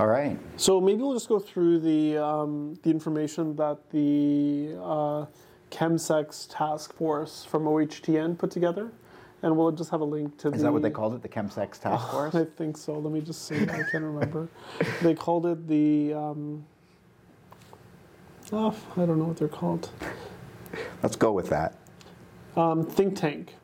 All 0.00 0.06
right. 0.06 0.38
So 0.56 0.80
maybe 0.80 1.02
we'll 1.02 1.12
just 1.12 1.28
go 1.28 1.38
through 1.38 1.80
the 1.80 2.16
um, 2.16 2.78
the 2.82 2.88
information 2.88 3.54
that 3.56 3.90
the 3.90 4.74
uh, 4.82 5.26
chemsex 5.70 6.46
task 6.50 6.94
force 6.94 7.44
from 7.44 7.64
OHTN 7.64 8.38
put 8.38 8.50
together, 8.50 8.90
and 9.42 9.54
we'll 9.54 9.72
just 9.72 9.90
have 9.90 10.00
a 10.00 10.04
link 10.04 10.38
to. 10.38 10.48
Is 10.48 10.60
the, 10.60 10.62
that 10.62 10.72
what 10.72 10.80
they 10.80 10.88
called 10.88 11.12
it? 11.12 11.20
The 11.20 11.28
chemsex 11.28 11.78
task 11.78 12.08
force? 12.12 12.34
I 12.34 12.46
think 12.46 12.78
so. 12.78 12.94
Let 12.94 13.12
me 13.12 13.20
just 13.20 13.46
see. 13.46 13.56
I 13.56 13.66
can't 13.92 14.04
remember. 14.04 14.48
they 15.02 15.12
called 15.12 15.44
it 15.44 15.68
the. 15.68 16.14
Um, 16.14 16.64
oh, 18.52 18.74
I 18.96 19.04
don't 19.04 19.18
know 19.18 19.26
what 19.26 19.36
they're 19.36 19.48
called. 19.48 19.90
Let's 21.02 21.16
go 21.16 21.30
with 21.32 21.50
that. 21.50 21.74
Um, 22.56 22.86
think 22.86 23.16
tank. 23.16 23.54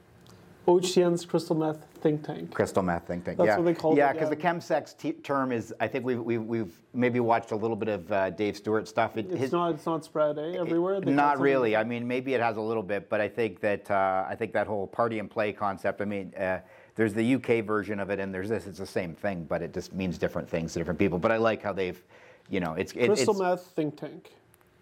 OHTN's 0.67 1.25
crystal 1.25 1.55
meth 1.55 1.87
think 2.01 2.25
tank. 2.25 2.53
Crystal 2.53 2.83
meth 2.83 3.07
thing. 3.07 3.21
thing. 3.21 3.37
That's 3.37 3.47
yeah. 3.47 3.57
what 3.57 3.65
they 3.65 3.75
call 3.75 3.97
yeah, 3.97 4.11
it, 4.11 4.15
because 4.15 4.31
yeah. 4.31 4.35
Because 4.35 4.65
the 4.67 4.75
chemsex 4.75 4.97
t- 4.97 5.13
term 5.13 5.53
is, 5.53 5.73
I 5.79 5.87
think 5.87 6.05
we've, 6.05 6.21
we've, 6.21 6.43
we've 6.43 6.73
maybe 6.93 7.21
watched 7.21 7.53
a 7.53 7.57
little 7.57 7.77
bit 7.77 7.89
of 7.89 8.11
uh, 8.11 8.31
Dave 8.31 8.57
Stuart 8.57 8.89
stuff. 8.89 9.17
It, 9.17 9.31
It's 9.31 9.53
not. 9.53 9.75
It's 9.75 9.87
not 9.87 10.05
spread 10.05 10.39
eh, 10.39 10.57
everywhere. 10.59 10.95
It 10.95 11.07
Not 11.07 11.39
really. 11.39 11.77
I 11.77 11.85
mean, 11.85 12.07
maybe 12.09 12.35
it 12.35 12.41
has 12.41 12.57
a 12.57 12.61
little 12.61 12.83
bit, 12.83 13.09
but 13.09 13.21
I 13.21 13.29
think 13.29 13.61
that 13.61 13.89
uh, 13.91 14.27
I 14.29 14.35
think 14.35 14.53
that 14.55 14.67
whole 14.67 14.89
party 14.89 15.21
and 15.21 15.31
play 15.31 15.53
concept. 15.53 16.01
I 16.01 16.05
mean, 16.05 16.35
uh, 16.35 16.59
there's 16.97 17.15
the 17.15 17.35
UK 17.35 17.65
version 17.65 18.01
of 18.01 18.11
it, 18.11 18.19
and 18.19 18.35
there's 18.35 18.49
this. 18.49 18.67
It's 18.67 18.79
the 18.79 18.87
same 18.87 19.15
thing, 19.15 19.45
but 19.45 19.63
it 19.63 19.73
just 19.73 19.93
means 19.93 20.19
different 20.19 20.49
things 20.49 20.73
to 20.73 20.81
different 20.81 20.99
people. 20.99 21.19
But 21.19 21.31
I 21.31 21.37
like 21.37 21.63
how 21.63 21.73
they've, 21.73 22.03
you 22.51 22.59
know, 22.59 22.75
it's 22.75 22.93
it, 22.93 23.07
Crystal 23.07 23.35
it's, 23.35 23.41
meth 23.41 23.67
think 23.67 23.97
tank. 24.01 24.33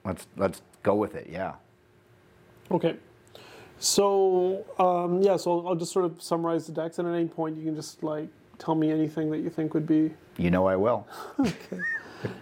Let's 0.04 0.26
let's 0.36 0.62
go 0.82 0.94
with 0.94 1.14
it. 1.14 1.28
Yeah. 1.30 1.54
Okay. 2.70 2.96
So 3.84 4.64
um, 4.78 5.20
yeah, 5.20 5.36
so 5.36 5.60
I'll, 5.60 5.68
I'll 5.68 5.74
just 5.74 5.92
sort 5.92 6.06
of 6.06 6.22
summarize 6.22 6.66
the 6.66 6.72
decks, 6.72 6.98
and 6.98 7.06
at 7.06 7.14
any 7.14 7.28
point 7.28 7.58
you 7.58 7.64
can 7.64 7.74
just 7.76 8.02
like 8.02 8.28
tell 8.58 8.74
me 8.74 8.90
anything 8.90 9.30
that 9.30 9.38
you 9.38 9.50
think 9.50 9.74
would 9.74 9.86
be. 9.86 10.10
You 10.38 10.50
know 10.50 10.66
I 10.66 10.76
will. 10.76 11.06
Okay. 11.38 11.82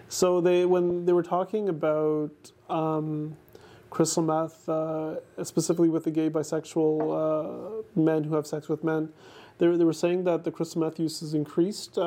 So 0.07 0.39
they 0.39 0.65
when 0.65 1.05
they 1.05 1.11
were 1.11 1.23
talking 1.23 1.67
about 1.67 2.31
um, 2.69 3.35
crystal 3.89 4.23
meth, 4.23 4.69
uh, 4.69 5.15
specifically 5.43 5.89
with 5.89 6.05
the 6.05 6.11
gay 6.11 6.29
bisexual 6.29 6.95
uh, 7.11 7.83
men 7.99 8.23
who 8.23 8.35
have 8.35 8.47
sex 8.47 8.69
with 8.69 8.81
men, 8.81 9.09
they, 9.57 9.67
they 9.67 9.83
were 9.83 9.93
saying 9.93 10.23
that 10.23 10.43
the 10.43 10.51
crystal 10.51 10.81
meth 10.81 10.99
use 10.99 11.19
has 11.19 11.33
increased 11.33 11.97
uh, 11.97 12.01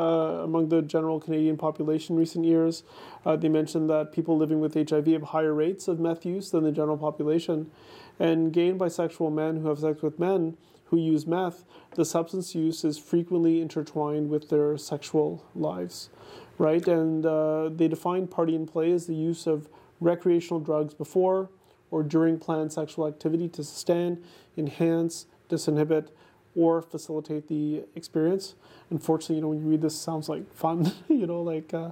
among 0.45 0.69
the 0.69 0.83
general 0.83 1.21
Canadian 1.21 1.57
population 1.57 2.15
in 2.15 2.21
recent 2.21 2.45
years. 2.45 2.83
Uh, 3.25 3.37
they 3.37 3.49
mentioned 3.49 3.89
that 3.91 4.13
people 4.13 4.37
living 4.37 4.61
with 4.61 4.75
HIV 4.75 5.07
have 5.07 5.23
higher 5.23 5.55
rates 5.55 5.89
of 5.89 6.01
meth 6.01 6.27
use 6.27 6.51
than 6.51 6.65
the 6.65 6.73
general 6.73 6.99
population. 6.99 7.71
And 8.19 8.53
gay 8.53 8.69
and 8.69 8.81
bisexual 8.81 9.33
men 9.33 9.61
who 9.61 9.69
have 9.69 9.79
sex 9.79 10.03
with 10.03 10.19
men 10.19 10.57
who 10.87 10.97
use 10.97 11.27
meth, 11.27 11.65
the 11.95 12.05
substance 12.05 12.55
use 12.55 12.85
is 12.85 12.99
frequently 12.99 13.61
intertwined 13.61 14.31
with 14.31 14.49
their 14.49 14.79
sexual 14.79 15.45
lives, 15.55 16.11
right? 16.59 16.87
And 16.87 17.27
uh, 17.27 17.71
they 17.71 17.89
define 17.89 18.29
party 18.29 18.55
and 18.55 18.71
play 18.71 18.93
as 18.93 19.07
the 19.07 19.15
use 19.15 19.47
of 19.47 19.69
recreational 20.01 20.61
drugs 20.61 20.95
before 20.95 21.51
or 21.91 22.03
during 22.03 22.39
planned 22.39 22.73
sexual 22.73 23.07
activity 23.07 23.49
to 23.49 23.65
sustain, 23.65 24.23
enhance, 24.57 25.27
disinhibit, 25.49 26.09
or 26.57 26.83
facilitate 26.83 27.49
the 27.49 27.85
experience. 27.95 28.55
Unfortunately, 28.91 29.37
you 29.37 29.43
know, 29.43 29.49
when 29.49 29.61
you 29.61 29.67
read 29.67 29.83
this, 29.83 29.95
it 29.95 29.99
sounds 29.99 30.29
like 30.29 30.53
fun, 30.55 30.93
you 31.09 31.27
know, 31.27 31.43
like, 31.43 31.73
uh, 31.75 31.91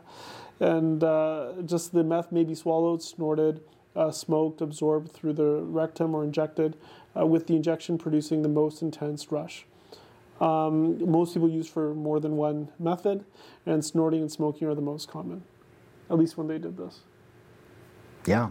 and 0.60 1.04
uh, 1.04 1.52
just 1.64 1.92
the 1.92 2.02
meth 2.02 2.32
may 2.32 2.44
be 2.44 2.54
swallowed, 2.54 3.02
snorted, 3.02 3.60
uh, 3.94 4.10
smoked, 4.10 4.60
absorbed 4.60 5.12
through 5.12 5.34
the 5.34 5.62
rectum, 5.62 6.14
or 6.14 6.24
injected, 6.24 6.76
uh, 7.16 7.26
with 7.26 7.46
the 7.46 7.54
injection 7.54 7.98
producing 7.98 8.42
the 8.42 8.48
most 8.48 8.82
intense 8.82 9.30
rush. 9.30 9.66
Um, 10.40 11.10
most 11.10 11.34
people 11.34 11.48
use 11.48 11.68
for 11.68 11.94
more 11.94 12.18
than 12.18 12.36
one 12.36 12.68
method, 12.78 13.24
and 13.66 13.84
snorting 13.84 14.20
and 14.20 14.30
smoking 14.32 14.66
are 14.66 14.74
the 14.74 14.80
most 14.80 15.08
common, 15.08 15.44
at 16.10 16.18
least 16.18 16.36
when 16.36 16.48
they 16.48 16.58
did 16.58 16.76
this. 16.76 17.00
Yeah. 18.26 18.50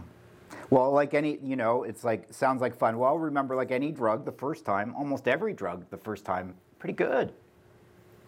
Well, 0.70 0.90
like 0.92 1.14
any, 1.14 1.38
you 1.42 1.56
know, 1.56 1.84
it's 1.84 2.04
like 2.04 2.32
sounds 2.32 2.60
like 2.60 2.76
fun. 2.76 2.98
Well, 2.98 3.18
remember, 3.18 3.54
like 3.54 3.70
any 3.70 3.92
drug, 3.92 4.24
the 4.24 4.32
first 4.32 4.64
time, 4.64 4.94
almost 4.96 5.28
every 5.28 5.52
drug, 5.52 5.88
the 5.90 5.96
first 5.96 6.24
time, 6.24 6.54
pretty 6.78 6.94
good. 6.94 7.32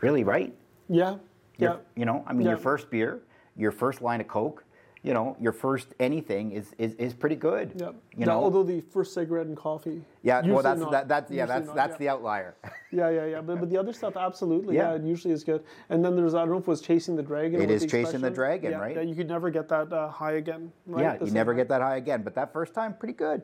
Really, 0.01 0.25
right? 0.25 0.55
Yeah, 0.89 1.17
Your- 1.59 1.71
yeah. 1.71 1.77
You 1.95 2.05
know, 2.05 2.25
I 2.27 2.33
mean, 2.33 2.47
your 2.47 2.57
first 2.63 2.91
beer, 2.91 3.23
your 3.57 3.73
first 3.73 4.03
line 4.03 4.21
of 4.21 4.29
Coke, 4.29 4.65
you 5.07 5.15
know, 5.15 5.37
your 5.41 5.53
first 5.53 5.95
anything 6.01 6.51
is 6.51 6.75
is, 6.79 6.95
is 6.95 7.15
pretty 7.15 7.37
good. 7.37 7.71
Yeah. 7.77 7.93
You 8.17 8.27
Now, 8.27 8.33
know. 8.33 8.45
although 8.45 8.65
the 8.65 8.81
first 8.81 9.15
cigarette 9.15 9.47
and 9.47 9.57
coffee. 9.57 10.03
yeah. 10.25 10.45
Well, 10.45 10.65
that's 10.65 10.85
that, 10.91 11.07
that's 11.07 11.31
yeah. 11.31 11.47
That's 11.47 11.69
not, 11.69 11.77
that's 11.77 11.93
yeah. 11.93 11.99
the 11.99 12.09
outlier. 12.09 12.57
Yeah, 12.93 13.11
yeah, 13.11 13.27
yeah. 13.27 13.41
But, 13.43 13.61
but 13.61 13.69
the 13.69 13.77
other 13.77 13.93
stuff, 13.93 14.17
absolutely. 14.17 14.77
Yeah. 14.77 14.91
Yeah. 14.91 14.97
it 14.97 15.03
usually 15.03 15.35
is 15.35 15.45
good. 15.45 15.63
And 15.91 16.03
then 16.05 16.17
there's, 16.17 16.35
I 16.35 16.39
don't 16.41 16.51
know 16.51 16.57
if 16.57 16.63
it 16.63 16.69
was 16.69 16.81
Chasing 16.81 17.15
the 17.15 17.23
Dragon. 17.23 17.61
It 17.61 17.71
is 17.71 17.83
is 17.83 17.91
Chasing 17.91 18.21
the. 18.21 18.31
Dragon, 18.31 18.71
Yeah, 18.71 18.79
right? 18.79 18.97
Yeah, 18.97 19.03
you 19.03 19.15
could 19.15 19.29
never 19.29 19.51
get 19.51 19.69
that 19.69 19.93
uh, 19.93 20.09
high 20.09 20.33
again. 20.33 20.73
Right? 20.87 21.03
yeah, 21.03 21.17
The 21.19 21.27
you 21.27 21.33
never 21.33 21.53
get 21.53 21.69
that 21.69 21.83
high 21.83 21.97
again. 21.97 22.23
But 22.23 22.35
that 22.37 22.53
first 22.53 22.73
time, 22.75 22.95
pretty 22.95 23.13
good. 23.15 23.43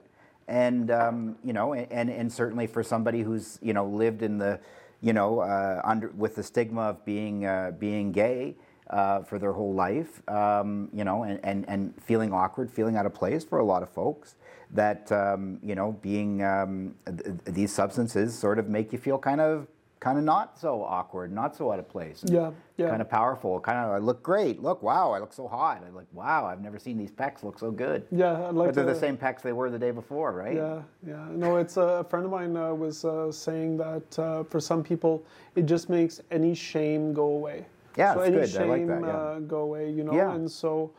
And 0.48 0.90
um, 0.90 1.36
you 1.44 1.52
know, 1.52 1.74
and 1.74 2.08
and 2.10 2.32
certainly 2.32 2.66
for 2.66 2.82
somebody 2.82 3.20
who's 3.22 3.58
you 3.62 3.72
know 3.74 3.86
lived 3.86 4.22
in 4.22 4.38
the, 4.38 4.58
you 5.00 5.12
know, 5.12 5.40
uh, 5.40 5.80
under 5.84 6.08
with 6.16 6.34
the 6.36 6.42
stigma 6.42 6.82
of 6.82 7.04
being 7.04 7.44
uh, 7.44 7.72
being 7.78 8.10
gay. 8.12 8.56
Uh, 8.90 9.22
for 9.22 9.38
their 9.38 9.52
whole 9.52 9.72
life, 9.72 10.28
um, 10.28 10.90
you 10.92 11.04
know, 11.04 11.22
and, 11.22 11.40
and, 11.44 11.64
and 11.68 11.94
feeling 12.02 12.30
awkward, 12.32 12.70
feeling 12.70 12.96
out 12.96 13.06
of 13.06 13.14
place 13.14 13.42
for 13.42 13.58
a 13.58 13.64
lot 13.64 13.82
of 13.82 13.88
folks. 13.88 14.34
That 14.72 15.10
um, 15.12 15.58
you 15.62 15.74
know, 15.74 15.92
being 16.02 16.42
um, 16.42 16.94
th- 17.06 17.36
these 17.44 17.72
substances 17.72 18.36
sort 18.36 18.58
of 18.58 18.68
make 18.68 18.92
you 18.92 18.98
feel 18.98 19.18
kind 19.18 19.40
of 19.40 19.66
kind 20.02 20.18
of 20.18 20.24
not 20.24 20.58
so 20.58 20.82
awkward, 20.82 21.32
not 21.32 21.54
so 21.54 21.70
out 21.70 21.78
of 21.78 21.88
place. 21.88 22.24
Yeah, 22.26 22.50
yeah. 22.76 22.88
Kind 22.88 23.00
of 23.00 23.08
powerful. 23.08 23.60
Kind 23.60 23.78
of, 23.78 23.92
I 23.92 23.98
look 23.98 24.20
great. 24.20 24.60
Look, 24.60 24.82
wow, 24.82 25.12
I 25.12 25.20
look 25.20 25.32
so 25.32 25.46
hot. 25.46 25.84
I 25.86 25.90
look, 25.90 26.06
wow, 26.12 26.44
I've 26.44 26.60
never 26.60 26.76
seen 26.76 26.98
these 26.98 27.12
pecs 27.12 27.44
look 27.44 27.56
so 27.56 27.70
good. 27.70 28.04
Yeah, 28.10 28.48
I'd 28.48 28.54
like 28.54 28.68
But 28.68 28.74
they're 28.74 28.84
to, 28.84 28.92
the 28.92 28.98
same 28.98 29.16
pecs 29.16 29.42
they 29.42 29.52
were 29.52 29.70
the 29.70 29.78
day 29.78 29.92
before, 29.92 30.32
right? 30.32 30.56
Yeah, 30.56 30.82
yeah. 31.06 31.24
No, 31.30 31.56
it's 31.56 31.76
uh, 31.76 32.00
a 32.00 32.04
friend 32.04 32.24
of 32.24 32.32
mine 32.32 32.56
uh, 32.56 32.74
was 32.74 33.04
uh, 33.04 33.30
saying 33.30 33.76
that 33.76 34.18
uh, 34.18 34.42
for 34.42 34.58
some 34.58 34.82
people, 34.82 35.24
it 35.54 35.66
just 35.66 35.88
makes 35.88 36.20
any 36.32 36.52
shame 36.52 37.12
go 37.12 37.26
away. 37.26 37.64
Yeah, 37.96 38.14
so 38.14 38.20
it's 38.20 38.28
any 38.28 38.36
good. 38.36 38.44
I 38.44 38.46
shame 38.46 38.68
like 38.68 38.86
that, 38.86 39.00
yeah. 39.02 39.16
uh, 39.16 39.38
go 39.40 39.58
away, 39.58 39.90
you 39.90 40.04
know. 40.04 40.14
Yeah. 40.14 40.34
And 40.34 40.50
so, 40.50 40.92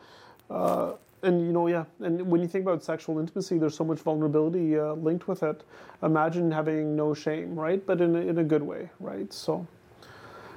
uh, 0.49 0.93
and 1.23 1.41
you 1.45 1.51
know, 1.53 1.67
yeah. 1.67 1.85
And 1.99 2.29
when 2.29 2.41
you 2.41 2.47
think 2.47 2.63
about 2.63 2.83
sexual 2.83 3.19
intimacy, 3.19 3.57
there's 3.57 3.75
so 3.75 3.83
much 3.83 3.99
vulnerability 3.99 4.77
uh, 4.77 4.93
linked 4.93 5.27
with 5.27 5.43
it. 5.43 5.63
Imagine 6.01 6.51
having 6.51 6.95
no 6.95 7.13
shame, 7.13 7.55
right? 7.55 7.85
But 7.85 8.01
in 8.01 8.15
a, 8.15 8.19
in 8.19 8.37
a 8.37 8.43
good 8.43 8.63
way, 8.63 8.89
right? 8.99 9.31
So. 9.33 9.67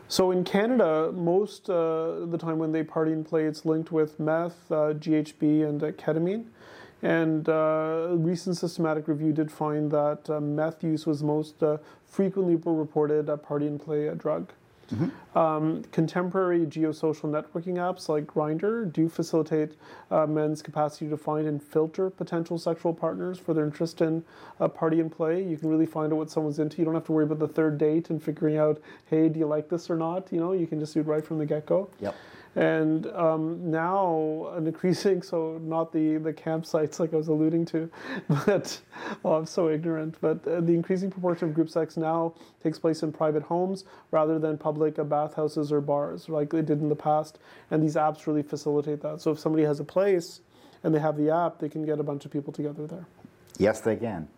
So 0.08 0.30
in 0.30 0.44
Canada, 0.44 1.10
most 1.12 1.68
uh, 1.68 2.26
the 2.26 2.38
time 2.38 2.58
when 2.58 2.70
they 2.70 2.84
party 2.84 3.10
and 3.10 3.26
play, 3.26 3.42
it's 3.42 3.64
linked 3.64 3.90
with 3.90 4.20
meth, 4.20 4.70
uh, 4.70 4.94
GHB, 4.94 5.68
and 5.68 5.82
uh, 5.82 5.90
ketamine. 5.90 6.44
And 7.02 7.48
uh, 7.48 8.08
a 8.10 8.16
recent 8.16 8.56
systematic 8.56 9.08
review 9.08 9.32
did 9.32 9.50
find 9.50 9.90
that 9.90 10.30
uh, 10.30 10.40
meth 10.40 10.82
use 10.82 11.06
was 11.06 11.22
most 11.22 11.62
uh, 11.62 11.78
frequently 12.06 12.54
reported 12.54 13.28
a 13.28 13.36
party 13.36 13.66
and 13.66 13.80
play 13.80 14.08
uh, 14.08 14.14
drug. 14.88 15.36
Um, 15.36 15.82
contemporary 15.92 16.60
geosocial 16.66 17.30
networking 17.30 17.74
apps 17.74 18.08
like 18.08 18.26
Grindr 18.26 18.90
do 18.92 19.08
facilitate 19.08 19.72
uh, 20.10 20.26
men's 20.26 20.62
capacity 20.62 21.08
to 21.08 21.16
find 21.16 21.46
and 21.46 21.62
filter 21.62 22.10
potential 22.10 22.58
sexual 22.58 22.94
partners 22.94 23.38
for 23.38 23.52
their 23.54 23.64
interest 23.64 24.00
in 24.00 24.24
uh, 24.60 24.68
party 24.68 25.00
and 25.00 25.10
play. 25.10 25.42
You 25.42 25.56
can 25.56 25.68
really 25.68 25.86
find 25.86 26.12
out 26.12 26.18
what 26.18 26.30
someone's 26.30 26.58
into. 26.58 26.78
You 26.78 26.84
don't 26.84 26.94
have 26.94 27.06
to 27.06 27.12
worry 27.12 27.24
about 27.24 27.38
the 27.38 27.48
third 27.48 27.78
date 27.78 28.10
and 28.10 28.22
figuring 28.22 28.56
out, 28.56 28.80
hey, 29.06 29.28
do 29.28 29.38
you 29.38 29.46
like 29.46 29.68
this 29.68 29.90
or 29.90 29.96
not? 29.96 30.32
You 30.32 30.40
know, 30.40 30.52
you 30.52 30.66
can 30.66 30.80
just 30.80 30.94
do 30.94 31.00
it 31.00 31.06
right 31.06 31.24
from 31.24 31.38
the 31.38 31.46
get 31.46 31.66
go. 31.66 31.90
Yep. 32.00 32.14
And 32.56 33.06
um, 33.08 33.70
now 33.70 34.50
an 34.54 34.66
increasing, 34.66 35.20
so 35.20 35.58
not 35.62 35.92
the, 35.92 36.16
the 36.16 36.32
campsites 36.32 36.98
like 36.98 37.12
I 37.12 37.16
was 37.16 37.28
alluding 37.28 37.66
to, 37.66 37.90
but 38.46 38.80
oh, 39.24 39.34
I'm 39.34 39.44
so 39.44 39.68
ignorant. 39.68 40.16
But 40.22 40.46
uh, 40.48 40.62
the 40.62 40.72
increasing 40.72 41.10
proportion 41.10 41.48
of 41.48 41.54
group 41.54 41.68
sex 41.68 41.98
now 41.98 42.34
takes 42.62 42.78
place 42.78 43.02
in 43.02 43.12
private 43.12 43.42
homes 43.42 43.84
rather 44.10 44.38
than 44.38 44.56
public 44.56 44.98
uh, 44.98 45.04
bathhouses 45.04 45.70
or 45.70 45.82
bars 45.82 46.30
like 46.30 46.48
they 46.48 46.62
did 46.62 46.80
in 46.80 46.88
the 46.88 46.96
past. 46.96 47.38
And 47.70 47.82
these 47.82 47.94
apps 47.94 48.26
really 48.26 48.42
facilitate 48.42 49.02
that. 49.02 49.20
So 49.20 49.32
if 49.32 49.38
somebody 49.38 49.64
has 49.64 49.78
a 49.78 49.84
place 49.84 50.40
and 50.82 50.94
they 50.94 50.98
have 50.98 51.18
the 51.18 51.30
app, 51.30 51.58
they 51.58 51.68
can 51.68 51.84
get 51.84 52.00
a 52.00 52.02
bunch 52.02 52.24
of 52.24 52.30
people 52.30 52.54
together 52.54 52.86
there. 52.86 53.06
Yes, 53.58 53.80
they 53.80 53.96
can. 53.96 54.28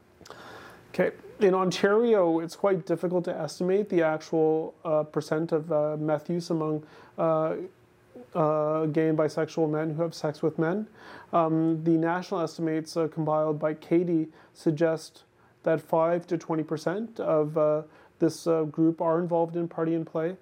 Okay. 0.93 1.13
In 1.39 1.55
Ontario, 1.55 2.41
it's 2.41 2.57
quite 2.57 2.85
difficult 2.85 3.25
to 3.27 3.37
estimate 3.37 3.89
the 3.89 4.03
actual 4.03 4.75
uh, 4.85 5.05
percent 5.05 5.53
of 5.53 5.71
uh, 5.71 5.97
meth 5.97 6.29
use 6.29 6.51
among 6.51 6.83
uh, 7.17 7.55
uh, 8.39 8.87
gay 8.87 9.09
and 9.09 9.19
bisexual 9.19 9.69
men 9.69 9.95
who 9.95 10.03
have 10.03 10.15
sex 10.15 10.43
with 10.43 10.59
men. 10.59 10.87
Um, 11.33 11.83
the 11.83 11.97
national 11.99 12.41
estimates 12.41 12.97
uh, 12.97 13.09
compiled 13.09 13.59
by 13.59 13.75
CATIE 13.75 14.29
suggest 14.55 15.25
that 15.65 15.81
5 15.81 16.27
to 16.29 16.39
20 16.39 16.63
percent 16.63 17.21
of 17.21 17.59
uh, 17.59 17.83
this 18.21 18.47
uh, 18.47 18.63
group 18.63 19.01
are 19.01 19.19
involved 19.19 19.57
in 19.57 19.67
party 19.67 19.95
and 19.95 20.07
play. 20.07 20.37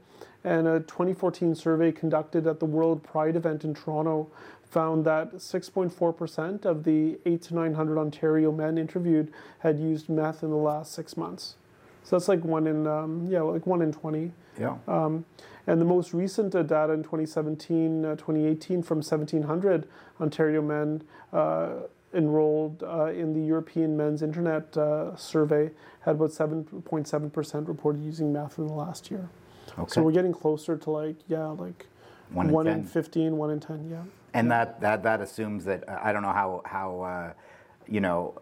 And 0.44 0.68
a 0.68 0.80
2014 0.80 1.54
survey 1.54 1.90
conducted 1.90 2.46
at 2.46 2.60
the 2.60 2.66
World 2.66 3.02
Pride 3.02 3.34
event 3.34 3.64
in 3.64 3.74
Toronto 3.74 4.30
found 4.62 5.04
that 5.06 5.34
6.4% 5.36 6.64
of 6.64 6.84
the 6.84 7.18
8 7.24 7.42
to 7.42 7.54
900 7.54 7.98
Ontario 7.98 8.52
men 8.52 8.76
interviewed 8.76 9.32
had 9.60 9.78
used 9.78 10.08
meth 10.08 10.42
in 10.42 10.50
the 10.50 10.56
last 10.56 10.92
six 10.92 11.16
months. 11.16 11.56
So 12.06 12.14
that's 12.14 12.28
like 12.28 12.44
one 12.44 12.68
in 12.68 12.86
um, 12.86 13.26
yeah, 13.28 13.40
like 13.40 13.66
one 13.66 13.82
in 13.82 13.92
twenty. 13.92 14.30
Yeah. 14.58 14.76
Um, 14.86 15.24
and 15.66 15.80
the 15.80 15.84
most 15.84 16.14
recent 16.14 16.54
uh, 16.54 16.62
data 16.62 16.92
in 16.92 17.02
2017, 17.02 18.04
uh, 18.04 18.10
2018 18.14 18.84
from 18.84 18.98
1,700 18.98 19.88
Ontario 20.20 20.62
men 20.62 21.02
uh, 21.32 21.70
enrolled 22.14 22.84
uh, 22.84 23.06
in 23.06 23.32
the 23.34 23.40
European 23.40 23.96
Men's 23.96 24.22
Internet 24.22 24.76
uh, 24.76 25.16
Survey 25.16 25.72
had 26.02 26.14
about 26.14 26.30
7.7% 26.30 27.66
reported 27.68 28.00
using 28.04 28.32
meth 28.32 28.58
in 28.58 28.68
the 28.68 28.72
last 28.72 29.10
year. 29.10 29.28
Okay. 29.76 29.88
So 29.88 30.02
we're 30.02 30.12
getting 30.12 30.32
closer 30.32 30.76
to 30.76 30.90
like, 30.90 31.16
yeah, 31.26 31.46
like 31.48 31.86
One 32.30 32.46
in 32.46 32.52
one 32.52 32.66
10. 32.66 32.78
in 32.78 32.84
15, 32.84 33.36
one 33.36 33.50
in 33.50 33.58
10, 33.58 33.90
yeah. 33.90 34.02
And 34.34 34.48
that, 34.52 34.80
that, 34.80 35.02
that 35.02 35.20
assumes 35.20 35.64
that, 35.64 35.82
I 35.88 36.12
don't 36.12 36.22
know 36.22 36.32
how, 36.32 36.62
how 36.64 37.00
uh, 37.00 37.32
you 37.88 38.00
know, 38.00 38.38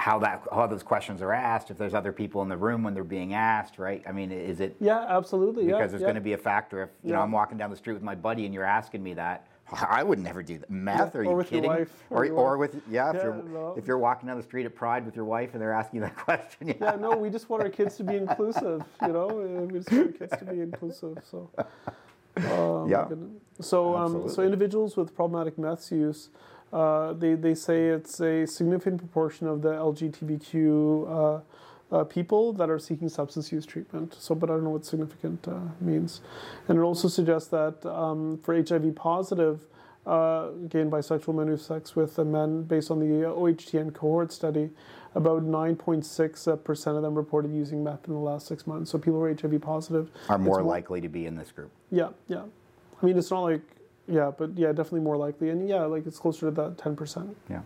how 0.00 0.18
that 0.18 0.42
how 0.50 0.66
those 0.66 0.82
questions 0.82 1.20
are 1.20 1.32
asked, 1.32 1.70
if 1.70 1.76
there's 1.76 1.94
other 1.94 2.12
people 2.12 2.40
in 2.42 2.48
the 2.48 2.56
room 2.56 2.82
when 2.82 2.94
they're 2.94 3.04
being 3.04 3.34
asked, 3.34 3.78
right? 3.78 4.02
I 4.08 4.12
mean, 4.12 4.32
is 4.32 4.60
it 4.60 4.74
Yeah, 4.80 5.04
absolutely. 5.08 5.64
because 5.66 5.78
yeah, 5.80 5.86
there's 5.88 6.00
yeah. 6.00 6.06
going 6.06 6.14
to 6.14 6.20
be 6.22 6.32
a 6.32 6.38
factor 6.38 6.82
if 6.84 6.90
you 7.04 7.12
know 7.12 7.20
I'm 7.20 7.30
walking 7.32 7.58
down 7.58 7.70
the 7.70 7.76
street 7.76 7.94
with 7.94 8.02
my 8.02 8.14
buddy 8.14 8.46
and 8.46 8.54
you're 8.54 8.64
asking 8.64 9.02
me 9.02 9.14
that 9.14 9.46
I 9.72 10.02
would 10.02 10.18
never 10.18 10.42
do 10.42 10.58
that. 10.58 10.70
Math? 10.70 11.14
Yeah, 11.14 11.20
Are 11.20 11.22
or 11.22 11.24
you 11.24 11.30
your 11.30 11.44
kidding? 11.44 11.70
wife, 11.70 11.92
or 12.08 12.18
or, 12.18 12.24
your 12.24 12.34
or 12.36 12.58
with 12.58 12.80
yeah, 12.88 13.10
if 13.10 13.16
Yeah, 13.16 13.22
you're 13.24 13.34
no. 13.34 13.74
if 13.76 13.86
you're 13.86 13.98
walking 13.98 14.26
down 14.26 14.36
the 14.38 14.42
street 14.42 14.64
at 14.66 14.74
Pride 14.74 15.04
with 15.04 15.14
your 15.14 15.26
wife 15.26 15.50
and 15.52 15.60
they're 15.60 15.72
asking 15.72 16.00
you 16.00 16.06
that 16.06 16.16
question, 16.28 16.68
yeah. 16.68 16.74
yeah, 16.80 16.96
no, 16.96 17.16
we 17.16 17.28
just 17.30 17.50
want 17.50 17.62
our 17.62 17.68
kids 17.68 17.96
to 17.98 18.04
be 18.04 18.16
inclusive, 18.16 18.82
you 19.02 19.12
know? 19.12 19.26
We 19.70 19.78
just 19.78 19.92
want 19.92 20.06
our 20.06 20.12
kids 20.26 20.36
to 20.38 20.44
be 20.46 20.60
inclusive, 20.60 21.18
so. 21.30 21.50
My 22.36 22.86
Yeah. 22.88 23.08
So, 23.60 23.96
um, 23.96 24.28
so 24.28 24.42
individuals 24.42 24.96
with 24.96 25.14
problematic 25.14 25.58
meth 25.58 25.90
use, 25.92 26.30
uh, 26.72 27.12
they, 27.14 27.34
they 27.34 27.54
say 27.54 27.88
it's 27.88 28.20
a 28.20 28.46
significant 28.46 28.98
proportion 28.98 29.46
of 29.46 29.62
the 29.62 29.72
LGBTQ 29.72 31.08
uh, 31.08 31.40
uh, 31.92 32.04
people 32.04 32.52
that 32.52 32.70
are 32.70 32.78
seeking 32.78 33.08
substance 33.08 33.50
use 33.50 33.66
treatment. 33.66 34.14
So, 34.18 34.34
but 34.34 34.50
I 34.50 34.54
don't 34.54 34.64
know 34.64 34.70
what 34.70 34.84
significant 34.84 35.46
uh, 35.48 35.58
means. 35.80 36.20
And 36.68 36.78
it 36.78 36.82
also 36.82 37.08
suggests 37.08 37.48
that 37.48 37.84
um, 37.84 38.38
for 38.42 38.54
HIV 38.54 38.94
positive, 38.94 39.66
uh, 40.06 40.48
gay 40.68 40.80
and 40.80 40.90
bisexual 40.90 41.34
men 41.34 41.48
who 41.48 41.56
sex 41.56 41.94
with 41.94 42.16
men, 42.18 42.62
based 42.62 42.90
on 42.90 43.00
the 43.00 43.26
OHTN 43.26 43.92
cohort 43.92 44.32
study, 44.32 44.70
about 45.14 45.42
9.6% 45.42 46.96
of 46.96 47.02
them 47.02 47.14
reported 47.14 47.52
using 47.52 47.82
meth 47.82 48.06
in 48.06 48.14
the 48.14 48.20
last 48.20 48.46
six 48.46 48.66
months. 48.66 48.90
So 48.90 48.98
people 48.98 49.14
who 49.14 49.24
are 49.24 49.34
HIV 49.34 49.60
positive 49.60 50.10
Are 50.28 50.36
it's 50.36 50.44
more 50.44 50.62
likely 50.62 51.00
to 51.00 51.08
be 51.08 51.26
in 51.26 51.36
this 51.36 51.50
group. 51.50 51.70
yeah, 51.90 52.10
yeah. 52.28 52.44
I 53.02 53.06
mean, 53.06 53.16
it's 53.18 53.30
not 53.30 53.40
like, 53.40 53.62
yeah, 54.10 54.30
but 54.36 54.56
yeah, 54.58 54.68
definitely 54.68 55.00
more 55.00 55.16
likely. 55.16 55.50
And 55.50 55.68
yeah, 55.68 55.84
like 55.84 56.06
it's 56.06 56.18
closer 56.18 56.46
to 56.46 56.50
that 56.52 56.76
10%. 56.76 57.34
Yeah. 57.48 57.60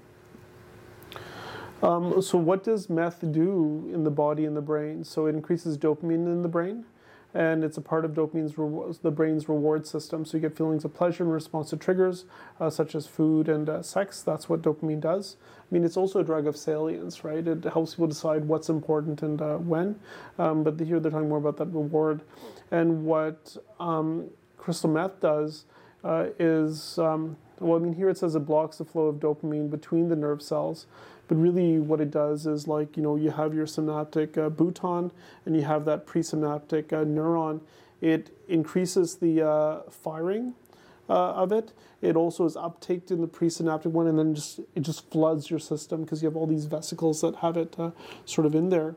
Um, 1.82 2.22
so, 2.22 2.38
what 2.38 2.64
does 2.64 2.88
meth 2.88 3.20
do 3.32 3.90
in 3.92 4.04
the 4.04 4.10
body 4.10 4.44
and 4.44 4.56
the 4.56 4.62
brain? 4.62 5.04
So, 5.04 5.26
it 5.26 5.34
increases 5.34 5.76
dopamine 5.76 6.26
in 6.26 6.40
the 6.40 6.48
brain, 6.48 6.86
and 7.34 7.62
it's 7.62 7.76
a 7.76 7.82
part 7.82 8.06
of 8.06 8.12
dopamine's 8.12 8.54
rewa- 8.54 8.98
the 9.02 9.10
brain's 9.10 9.50
reward 9.50 9.86
system. 9.86 10.24
So, 10.24 10.38
you 10.38 10.40
get 10.40 10.56
feelings 10.56 10.86
of 10.86 10.94
pleasure 10.94 11.24
in 11.24 11.30
response 11.30 11.70
to 11.70 11.76
triggers 11.76 12.24
uh, 12.58 12.70
such 12.70 12.94
as 12.94 13.06
food 13.06 13.50
and 13.50 13.68
uh, 13.68 13.82
sex. 13.82 14.22
That's 14.22 14.48
what 14.48 14.62
dopamine 14.62 15.00
does. 15.00 15.36
I 15.60 15.74
mean, 15.74 15.84
it's 15.84 15.98
also 15.98 16.20
a 16.20 16.24
drug 16.24 16.46
of 16.46 16.56
salience, 16.56 17.22
right? 17.22 17.46
It 17.46 17.64
helps 17.64 17.94
people 17.94 18.06
decide 18.06 18.46
what's 18.46 18.70
important 18.70 19.22
and 19.22 19.42
uh, 19.42 19.56
when. 19.56 20.00
Um, 20.38 20.62
but 20.62 20.80
here 20.80 21.00
they're 21.00 21.10
talking 21.10 21.28
more 21.28 21.38
about 21.38 21.58
that 21.58 21.66
reward. 21.66 22.22
And 22.70 23.04
what 23.04 23.58
um, 23.78 24.30
crystal 24.56 24.88
meth 24.88 25.20
does 25.20 25.66
uh, 26.04 26.26
is, 26.38 26.98
um, 26.98 27.36
well, 27.58 27.80
I 27.80 27.82
mean, 27.82 27.94
here 27.94 28.10
it 28.10 28.18
says 28.18 28.34
it 28.34 28.40
blocks 28.40 28.76
the 28.76 28.84
flow 28.84 29.06
of 29.06 29.16
dopamine 29.16 29.70
between 29.70 30.08
the 30.08 30.16
nerve 30.16 30.42
cells. 30.42 30.86
But 31.26 31.36
really, 31.36 31.78
what 31.78 32.00
it 32.00 32.10
does 32.10 32.46
is 32.46 32.68
like, 32.68 32.96
you 32.96 33.02
know, 33.02 33.16
you 33.16 33.30
have 33.30 33.54
your 33.54 33.66
synaptic 33.66 34.36
uh, 34.36 34.50
bouton 34.50 35.10
and 35.46 35.56
you 35.56 35.62
have 35.62 35.86
that 35.86 36.06
presynaptic 36.06 36.92
uh, 36.92 37.04
neuron. 37.04 37.60
It 38.02 38.36
increases 38.48 39.16
the 39.16 39.48
uh, 39.48 39.90
firing 39.90 40.54
uh, 41.08 41.32
of 41.32 41.52
it. 41.52 41.72
It 42.02 42.16
also 42.16 42.44
is 42.44 42.56
uptaked 42.56 43.10
in 43.10 43.22
the 43.22 43.28
presynaptic 43.28 43.86
one, 43.86 44.06
and 44.06 44.18
then 44.18 44.34
just 44.34 44.60
it 44.74 44.80
just 44.80 45.10
floods 45.10 45.48
your 45.48 45.58
system 45.58 46.02
because 46.02 46.22
you 46.22 46.28
have 46.28 46.36
all 46.36 46.46
these 46.46 46.66
vesicles 46.66 47.22
that 47.22 47.36
have 47.36 47.56
it 47.56 47.76
uh, 47.78 47.92
sort 48.26 48.46
of 48.46 48.54
in 48.54 48.68
there, 48.68 48.96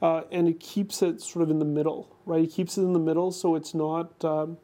and 0.00 0.48
it 0.48 0.58
keeps 0.58 1.02
it 1.02 1.20
sort 1.20 1.42
of 1.42 1.50
in 1.50 1.58
the 1.58 1.66
middle, 1.66 2.16
right? 2.24 2.44
It 2.44 2.50
keeps 2.52 2.78
it 2.78 2.82
in 2.82 2.94
the 2.94 2.98
middle, 2.98 3.30
so 3.30 3.56
it's 3.56 3.74
not 3.74 4.24
um, 4.24 4.56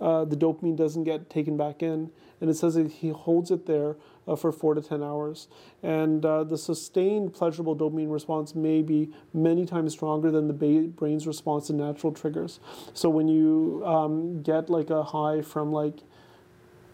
uh, 0.00 0.24
the 0.24 0.36
dopamine 0.36 0.76
doesn't 0.76 1.04
get 1.04 1.30
taken 1.30 1.56
back 1.56 1.82
in, 1.82 2.10
and 2.40 2.50
it 2.50 2.54
says 2.54 2.74
that 2.74 2.90
he 2.90 3.10
holds 3.10 3.50
it 3.50 3.66
there 3.66 3.96
uh, 4.26 4.36
for 4.36 4.52
four 4.52 4.74
to 4.74 4.82
ten 4.82 5.02
hours, 5.02 5.48
and 5.82 6.24
uh, 6.24 6.44
the 6.44 6.58
sustained 6.58 7.32
pleasurable 7.32 7.76
dopamine 7.76 8.12
response 8.12 8.54
may 8.54 8.82
be 8.82 9.10
many 9.32 9.64
times 9.64 9.92
stronger 9.92 10.30
than 10.30 10.48
the 10.48 10.54
ba- 10.54 10.88
brain's 10.88 11.26
response 11.26 11.68
to 11.68 11.72
natural 11.72 12.12
triggers. 12.12 12.60
So 12.92 13.08
when 13.08 13.28
you 13.28 13.82
um, 13.86 14.42
get 14.42 14.68
like 14.68 14.90
a 14.90 15.02
high 15.02 15.42
from 15.42 15.72
like 15.72 16.00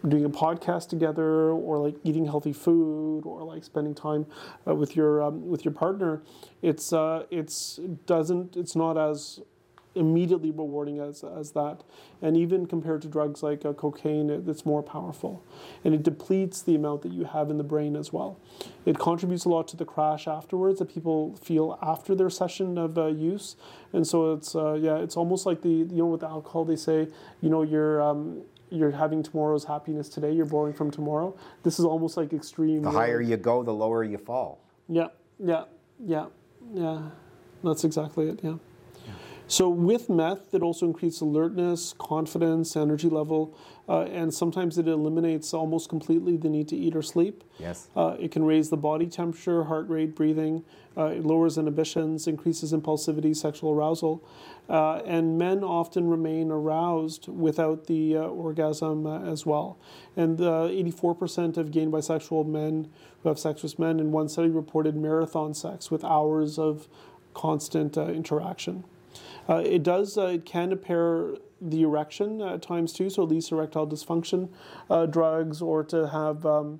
doing 0.07 0.25
a 0.25 0.29
podcast 0.29 0.89
together 0.89 1.51
or 1.51 1.77
like 1.77 1.95
eating 2.03 2.25
healthy 2.25 2.53
food 2.53 3.21
or 3.23 3.43
like 3.43 3.63
spending 3.63 3.93
time 3.93 4.25
uh, 4.67 4.73
with 4.73 4.95
your 4.95 5.21
um, 5.21 5.47
with 5.47 5.63
your 5.63 5.73
partner 5.73 6.21
it's 6.61 6.91
uh, 6.91 7.23
it's 7.29 7.77
it 7.77 8.05
doesn't 8.07 8.55
it's 8.55 8.75
not 8.75 8.97
as 8.97 9.41
immediately 9.93 10.51
rewarding 10.51 10.99
as, 10.99 11.23
as 11.23 11.51
that 11.51 11.83
and 12.21 12.37
even 12.37 12.65
compared 12.65 13.01
to 13.01 13.07
drugs 13.09 13.43
like 13.43 13.65
uh, 13.65 13.73
cocaine 13.73 14.29
it, 14.29 14.47
it's 14.47 14.65
more 14.65 14.81
powerful 14.81 15.43
and 15.83 15.93
it 15.93 16.01
depletes 16.01 16.61
the 16.61 16.75
amount 16.75 17.01
that 17.01 17.11
you 17.11 17.25
have 17.25 17.49
in 17.49 17.57
the 17.57 17.63
brain 17.63 17.95
as 17.97 18.13
well 18.13 18.39
it 18.85 18.97
contributes 18.97 19.43
a 19.43 19.49
lot 19.49 19.67
to 19.67 19.75
the 19.75 19.83
crash 19.83 20.27
afterwards 20.27 20.79
that 20.79 20.85
people 20.93 21.35
feel 21.35 21.77
after 21.81 22.15
their 22.15 22.29
session 22.29 22.77
of 22.77 22.97
uh, 22.97 23.07
use 23.07 23.57
and 23.91 24.07
so 24.07 24.33
it's 24.33 24.55
uh, 24.55 24.73
yeah 24.73 24.95
it's 24.97 25.17
almost 25.17 25.45
like 25.45 25.61
the 25.61 25.69
you 25.69 25.97
know 25.97 26.05
with 26.05 26.23
alcohol 26.23 26.63
they 26.63 26.75
say 26.77 27.07
you 27.41 27.49
know 27.49 27.61
you're 27.61 28.01
um, 28.01 28.41
you're 28.69 28.91
having 28.91 29.21
tomorrow's 29.21 29.65
happiness 29.65 30.07
today 30.07 30.31
you're 30.31 30.45
borrowing 30.45 30.73
from 30.73 30.89
tomorrow 30.89 31.35
this 31.63 31.79
is 31.79 31.83
almost 31.83 32.15
like 32.15 32.31
extreme 32.31 32.81
The 32.83 32.91
higher 32.91 33.19
you 33.19 33.35
go, 33.35 33.61
the 33.63 33.73
lower 33.73 34.05
you 34.05 34.17
fall. 34.17 34.61
yeah, 34.87 35.07
yeah, 35.37 35.65
yeah, 35.99 36.27
yeah. 36.73 37.09
That's 37.63 37.83
exactly 37.83 38.29
it. 38.29 38.39
Yeah. 38.41 38.55
So 39.51 39.67
with 39.67 40.09
meth, 40.09 40.53
it 40.53 40.61
also 40.61 40.85
increases 40.85 41.19
alertness, 41.19 41.93
confidence, 41.99 42.77
energy 42.77 43.09
level, 43.09 43.53
uh, 43.89 44.03
and 44.03 44.33
sometimes 44.33 44.77
it 44.77 44.87
eliminates 44.87 45.53
almost 45.53 45.89
completely 45.89 46.37
the 46.37 46.47
need 46.47 46.69
to 46.69 46.77
eat 46.77 46.95
or 46.95 47.01
sleep. 47.01 47.43
Yes. 47.59 47.89
Uh, 47.93 48.15
it 48.17 48.31
can 48.31 48.45
raise 48.45 48.69
the 48.69 48.77
body 48.77 49.07
temperature, 49.07 49.65
heart 49.65 49.89
rate, 49.89 50.15
breathing. 50.15 50.63
Uh, 50.95 51.07
it 51.07 51.25
lowers 51.25 51.57
inhibitions, 51.57 52.27
increases 52.27 52.71
impulsivity, 52.71 53.35
sexual 53.35 53.73
arousal. 53.73 54.23
Uh, 54.69 55.01
and 55.05 55.37
men 55.37 55.65
often 55.65 56.07
remain 56.09 56.49
aroused 56.49 57.27
without 57.27 57.87
the 57.87 58.15
uh, 58.15 58.21
orgasm 58.21 59.05
uh, 59.05 59.21
as 59.23 59.45
well. 59.45 59.77
And 60.15 60.39
uh, 60.39 60.69
84% 60.69 61.57
of 61.57 61.71
gay 61.71 61.87
bisexual 61.87 62.47
men 62.47 62.89
who 63.21 63.27
have 63.27 63.37
sex 63.37 63.63
with 63.63 63.77
men 63.77 63.99
in 63.99 64.13
one 64.13 64.29
study 64.29 64.47
reported 64.47 64.95
marathon 64.95 65.53
sex 65.53 65.91
with 65.91 66.05
hours 66.05 66.57
of 66.57 66.87
constant 67.33 67.97
uh, 67.97 68.05
interaction. 68.05 68.85
Uh, 69.49 69.63
it 69.65 69.83
does, 69.83 70.17
uh, 70.17 70.27
it 70.27 70.45
can 70.45 70.71
impair 70.71 71.35
the 71.61 71.83
erection 71.83 72.41
at 72.41 72.61
times 72.61 72.93
too, 72.93 73.09
so 73.09 73.23
it 73.23 73.29
leads 73.29 73.49
to 73.49 73.55
erectile 73.55 73.87
dysfunction 73.87 74.49
uh, 74.89 75.05
drugs 75.05 75.61
or 75.61 75.83
to 75.83 76.07
have, 76.07 76.45
um, 76.45 76.79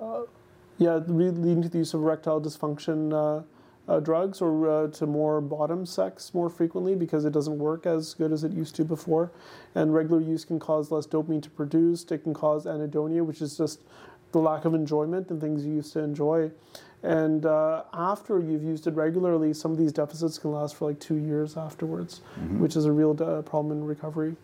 uh, 0.00 0.22
yeah, 0.78 0.96
leading 1.06 1.62
to 1.62 1.68
the 1.68 1.78
use 1.78 1.94
of 1.94 2.02
erectile 2.02 2.40
dysfunction 2.40 3.44
uh, 3.88 4.00
drugs 4.00 4.40
or 4.40 4.88
to 4.88 5.06
more 5.06 5.40
bottom 5.40 5.86
sex 5.86 6.34
more 6.34 6.50
frequently 6.50 6.96
because 6.96 7.24
it 7.24 7.32
doesn't 7.32 7.58
work 7.58 7.86
as 7.86 8.14
good 8.14 8.32
as 8.32 8.42
it 8.42 8.52
used 8.52 8.74
to 8.74 8.84
before. 8.84 9.30
And 9.76 9.94
regular 9.94 10.20
use 10.20 10.44
can 10.44 10.58
cause 10.58 10.90
less 10.90 11.06
dopamine 11.06 11.42
to 11.42 11.50
produce. 11.50 12.04
It 12.10 12.24
can 12.24 12.34
cause 12.34 12.66
anhedonia, 12.66 13.24
which 13.24 13.40
is 13.40 13.56
just 13.56 13.82
the 14.32 14.40
lack 14.40 14.64
of 14.64 14.74
enjoyment 14.74 15.30
and 15.30 15.40
things 15.40 15.64
you 15.64 15.74
used 15.74 15.92
to 15.92 16.00
enjoy. 16.00 16.50
And 17.06 17.46
uh, 17.46 17.84
after 17.94 18.40
you've 18.40 18.64
used 18.64 18.88
it 18.88 18.94
regularly, 18.94 19.54
some 19.54 19.70
of 19.70 19.78
these 19.78 19.92
deficits 19.92 20.38
can 20.38 20.50
last 20.50 20.74
for 20.74 20.88
like 20.88 20.98
two 20.98 21.14
years 21.14 21.56
afterwards, 21.56 22.20
which 22.58 22.74
is 22.74 22.84
a 22.84 22.90
real 22.90 23.10
uh, 23.22 23.42
problem 23.42 23.78
in 23.78 23.84
recovery. 23.84 24.34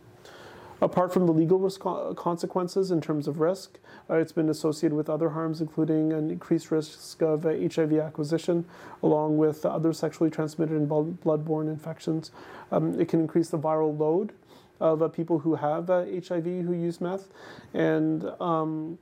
Apart 0.80 1.12
from 1.12 1.26
the 1.26 1.32
legal 1.32 1.58
risco- 1.58 2.14
consequences 2.14 2.92
in 2.92 3.00
terms 3.00 3.26
of 3.26 3.40
risk, 3.40 3.80
uh, 4.08 4.14
it's 4.14 4.30
been 4.30 4.48
associated 4.48 4.94
with 4.94 5.10
other 5.10 5.30
harms, 5.30 5.60
including 5.60 6.12
an 6.12 6.30
increased 6.30 6.70
risk 6.70 7.20
of 7.20 7.44
uh, 7.46 7.50
HIV 7.50 7.94
acquisition, 7.94 8.64
along 9.02 9.38
with 9.38 9.66
other 9.66 9.92
sexually 9.92 10.30
transmitted 10.30 10.76
and 10.76 10.88
blood- 10.88 11.20
bloodborne 11.22 11.68
infections. 11.68 12.30
Um, 12.70 13.00
it 13.00 13.08
can 13.08 13.18
increase 13.18 13.48
the 13.50 13.58
viral 13.58 13.98
load 13.98 14.32
of 14.78 15.02
uh, 15.02 15.08
people 15.08 15.40
who 15.40 15.56
have 15.56 15.90
uh, 15.90 16.04
HIV 16.04 16.44
who 16.44 16.72
use 16.72 17.00
meth, 17.00 17.28
and 17.74 18.24
um, 18.40 18.98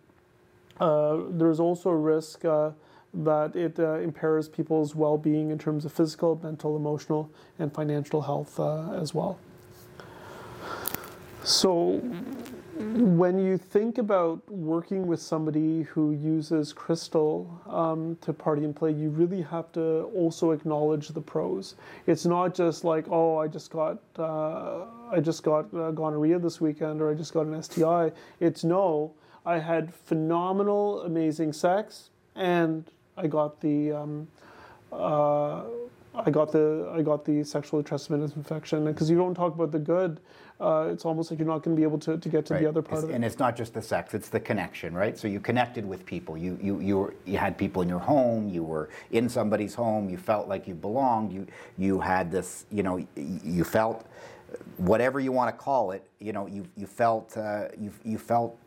uh, 0.79 1.19
there's 1.29 1.61
also 1.61 1.91
a 1.91 1.97
risk 1.97 2.45
uh, 2.47 2.71
that 3.13 3.57
it 3.57 3.79
uh, 3.79 3.95
impairs 3.95 4.49
people's 4.49 4.95
well-being 4.95 5.51
in 5.51 5.59
terms 5.59 5.85
of 5.85 5.93
physical, 5.93 6.39
mental, 6.43 6.77
emotional, 6.77 7.31
and 7.59 7.73
financial 7.73 8.23
health 8.23 8.59
uh, 8.61 8.93
as 8.93 9.15
well. 9.15 9.39
So, 11.43 12.01
when 12.81 13.39
you 13.39 13.59
think 13.59 13.99
about 13.99 14.49
working 14.51 15.07
with 15.07 15.21
somebody 15.21 15.83
who 15.83 16.13
uses 16.13 16.73
crystal 16.73 17.61
um, 17.67 18.17
to 18.23 18.33
party 18.33 18.65
and 18.65 18.75
play, 18.75 18.93
you 18.93 19.11
really 19.11 19.43
have 19.43 19.71
to 19.73 20.11
also 20.15 20.53
acknowledge 20.53 21.09
the 21.09 21.21
pros. 21.21 21.75
It's 22.07 22.25
not 22.25 22.55
just 22.55 22.85
like, 22.85 23.07
oh, 23.11 23.37
I 23.37 23.49
just 23.49 23.71
got 23.71 23.99
uh, 24.19 24.85
I 25.11 25.21
just 25.21 25.43
got 25.43 25.73
uh, 25.75 25.91
gonorrhea 25.91 26.39
this 26.39 26.61
weekend, 26.61 27.03
or 27.03 27.11
I 27.11 27.15
just 27.15 27.35
got 27.35 27.47
an 27.47 27.63
STI. 27.63 28.13
It's 28.39 28.65
no, 28.65 29.13
I 29.45 29.59
had 29.59 29.95
phenomenal, 29.95 31.03
amazing 31.03 31.53
sex, 31.53 32.11
and 32.35 32.91
I 33.21 33.27
got 33.27 33.61
the 33.61 33.93
um, 33.93 34.29
uh, 34.93 35.63
I 36.15 36.31
got 36.31 36.51
the 36.53 36.91
I 36.95 37.03
got 37.03 37.25
the 37.25 37.45
sexually 37.45 37.83
transmitted 37.83 38.35
infection 38.37 38.85
because 38.85 39.11
you 39.11 39.17
don't 39.17 39.35
talk 39.35 39.55
about 39.55 39.71
the 39.73 39.79
good. 39.79 40.21
Uh, 40.61 40.91
it's 40.93 41.07
almost 41.07 41.31
like 41.31 41.39
you're 41.39 41.49
not 41.49 41.63
going 41.63 41.75
to 41.75 41.81
be 41.81 41.85
able 41.85 41.99
to, 41.99 42.19
to 42.19 42.29
get 42.29 42.45
to 42.45 42.53
Right. 42.53 42.63
the 42.63 42.69
other 42.69 42.83
part 42.83 42.99
It's- 42.99 43.05
of 43.05 43.11
it. 43.11 43.15
And 43.15 43.25
it's 43.25 43.39
not 43.39 43.57
just 43.57 43.73
the 43.73 43.81
sex; 43.81 44.13
it's 44.15 44.29
the 44.29 44.41
connection, 44.41 44.93
right? 44.95 45.17
So 45.17 45.27
you 45.29 45.41
connected 45.41 45.87
with 45.87 46.05
people. 46.05 46.37
You 46.37 46.59
you 46.63 46.81
you 46.81 46.99
were, 46.99 47.15
you 47.27 47.39
had 47.39 47.57
people 47.57 47.83
in 47.83 47.89
your 47.89 47.99
home. 48.01 48.49
You 48.49 48.65
were 48.65 48.89
in 49.11 49.29
somebody's 49.29 49.75
home. 49.75 50.09
You 50.11 50.19
felt 50.19 50.49
like 50.49 50.67
you 50.69 50.75
belonged. 50.75 51.33
You 51.33 51.47
you 51.79 52.01
had 52.01 52.31
this. 52.31 52.67
You 52.71 52.83
know, 52.83 53.07
you 53.17 53.65
felt 53.65 54.07
whatever 54.79 55.21
you 55.21 55.33
want 55.33 55.49
to 55.57 55.57
call 55.65 55.93
it. 55.93 56.03
You 56.19 56.33
know, 56.33 56.47
you 56.47 56.67
you 56.77 56.87
felt 56.87 57.37
uh, 57.37 57.69
you 57.79 57.91
you 58.05 58.19
felt 58.19 58.59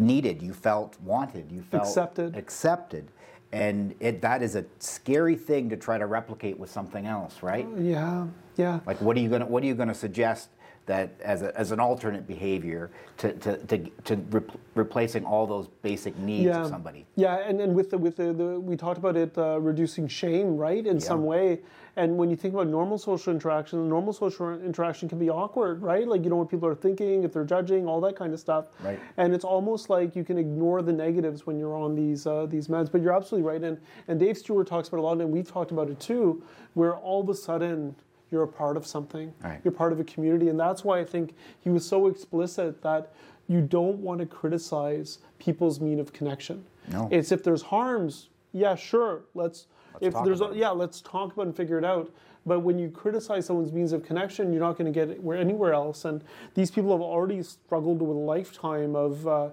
needed. 0.00 0.42
You 0.42 0.52
felt 0.52 0.96
wanted. 1.00 1.50
You 1.50 1.62
felt 1.62 1.84
Accepted. 1.84 2.36
Accepted. 2.36 3.10
And 3.52 3.94
it, 4.00 4.20
that 4.20 4.42
is 4.42 4.56
a 4.56 4.64
scary 4.78 5.34
thing 5.36 5.70
to 5.70 5.76
try 5.76 5.96
to 5.96 6.06
replicate 6.06 6.58
with 6.58 6.70
something 6.70 7.06
else, 7.06 7.42
right? 7.42 7.66
Oh, 7.68 7.80
yeah, 7.80 8.26
yeah. 8.56 8.80
Like, 8.86 9.00
what 9.00 9.16
are 9.16 9.20
you 9.20 9.28
gonna 9.30 9.46
what 9.46 9.62
are 9.62 9.66
you 9.66 9.74
gonna 9.74 9.94
suggest 9.94 10.50
that 10.88 11.10
as, 11.20 11.42
a, 11.42 11.56
as 11.56 11.70
an 11.70 11.78
alternate 11.78 12.26
behavior 12.26 12.90
to 13.18 13.32
to, 13.34 13.56
to, 13.66 13.78
to 14.04 14.16
rep- 14.30 14.58
replacing 14.74 15.24
all 15.24 15.46
those 15.46 15.68
basic 15.82 16.18
needs 16.18 16.46
yeah. 16.46 16.62
of 16.62 16.68
somebody? 16.68 17.06
Yeah, 17.14 17.36
and, 17.36 17.60
and 17.60 17.74
with 17.74 17.90
the 17.90 17.98
with 17.98 18.16
the, 18.16 18.32
the 18.32 18.58
we 18.58 18.76
talked 18.76 18.98
about 18.98 19.16
it 19.16 19.36
uh, 19.38 19.60
reducing 19.60 20.08
shame, 20.08 20.56
right, 20.56 20.84
in 20.84 20.98
some 21.00 21.24
way. 21.24 21.60
And 21.96 22.16
when 22.16 22.30
you 22.30 22.36
think 22.36 22.54
about 22.54 22.68
normal 22.68 22.96
social 22.96 23.32
interaction, 23.32 23.88
normal 23.88 24.12
social 24.12 24.54
interaction 24.60 25.08
can 25.08 25.18
be 25.18 25.30
awkward, 25.30 25.82
right? 25.82 26.06
Like 26.06 26.24
you 26.24 26.30
know 26.30 26.36
what 26.36 26.48
people 26.48 26.68
are 26.68 26.74
thinking, 26.74 27.24
if 27.24 27.32
they're 27.32 27.44
judging, 27.44 27.86
all 27.86 28.00
that 28.02 28.16
kind 28.16 28.32
of 28.32 28.40
stuff. 28.40 28.66
Right. 28.80 29.00
And 29.16 29.34
it's 29.34 29.44
almost 29.44 29.90
like 29.90 30.16
you 30.16 30.24
can 30.24 30.38
ignore 30.38 30.80
the 30.80 30.92
negatives 30.92 31.46
when 31.46 31.58
you're 31.58 31.76
on 31.76 31.94
these 31.94 32.26
uh, 32.26 32.46
these 32.46 32.68
meds. 32.68 32.90
But 32.90 33.02
you're 33.02 33.14
absolutely 33.14 33.48
right. 33.50 33.62
And 33.62 33.78
and 34.08 34.18
Dave 34.18 34.38
Stuart 34.38 34.66
talks 34.68 34.88
about 34.88 34.98
it 34.98 35.00
a 35.00 35.02
lot, 35.02 35.20
and 35.20 35.30
we've 35.30 35.50
talked 35.50 35.70
about 35.70 35.90
it 35.90 36.00
too, 36.00 36.42
where 36.74 36.96
all 36.96 37.20
of 37.20 37.28
a 37.28 37.34
sudden 37.34 37.94
you're 38.30 38.42
a 38.42 38.48
part 38.48 38.76
of 38.76 38.86
something. 38.86 39.32
Right. 39.42 39.60
You're 39.64 39.72
part 39.72 39.92
of 39.92 40.00
a 40.00 40.04
community, 40.04 40.48
and 40.48 40.58
that's 40.58 40.84
why 40.84 41.00
I 41.00 41.04
think 41.04 41.34
he 41.60 41.70
was 41.70 41.86
so 41.86 42.06
explicit 42.06 42.82
that 42.82 43.12
you 43.48 43.60
don't 43.60 43.98
want 43.98 44.20
to 44.20 44.26
criticize 44.26 45.18
people's 45.38 45.80
mean 45.80 46.00
of 46.00 46.12
connection. 46.12 46.64
No. 46.90 47.08
It's 47.10 47.32
if 47.32 47.42
there's 47.42 47.62
harms, 47.62 48.28
yeah, 48.52 48.74
sure. 48.74 49.22
Let's, 49.34 49.66
if 50.00 50.12
talk 50.12 50.24
there's 50.24 50.40
about 50.40 50.52
a, 50.52 50.56
it. 50.56 50.58
yeah, 50.58 50.70
let's 50.70 51.00
talk 51.00 51.32
about 51.32 51.46
and 51.46 51.56
figure 51.56 51.78
it 51.78 51.84
out. 51.84 52.12
But 52.46 52.60
when 52.60 52.78
you 52.78 52.88
criticize 52.88 53.46
someone's 53.46 53.72
means 53.72 53.92
of 53.92 54.04
connection, 54.04 54.52
you're 54.52 54.62
not 54.62 54.78
going 54.78 54.90
to 54.92 55.06
get 55.06 55.18
anywhere 55.38 55.74
else. 55.74 56.04
And 56.04 56.22
these 56.54 56.70
people 56.70 56.92
have 56.92 57.02
already 57.02 57.42
struggled 57.42 58.00
with 58.00 58.16
a 58.16 58.20
lifetime 58.20 58.96
of 58.96 59.28
uh, 59.28 59.48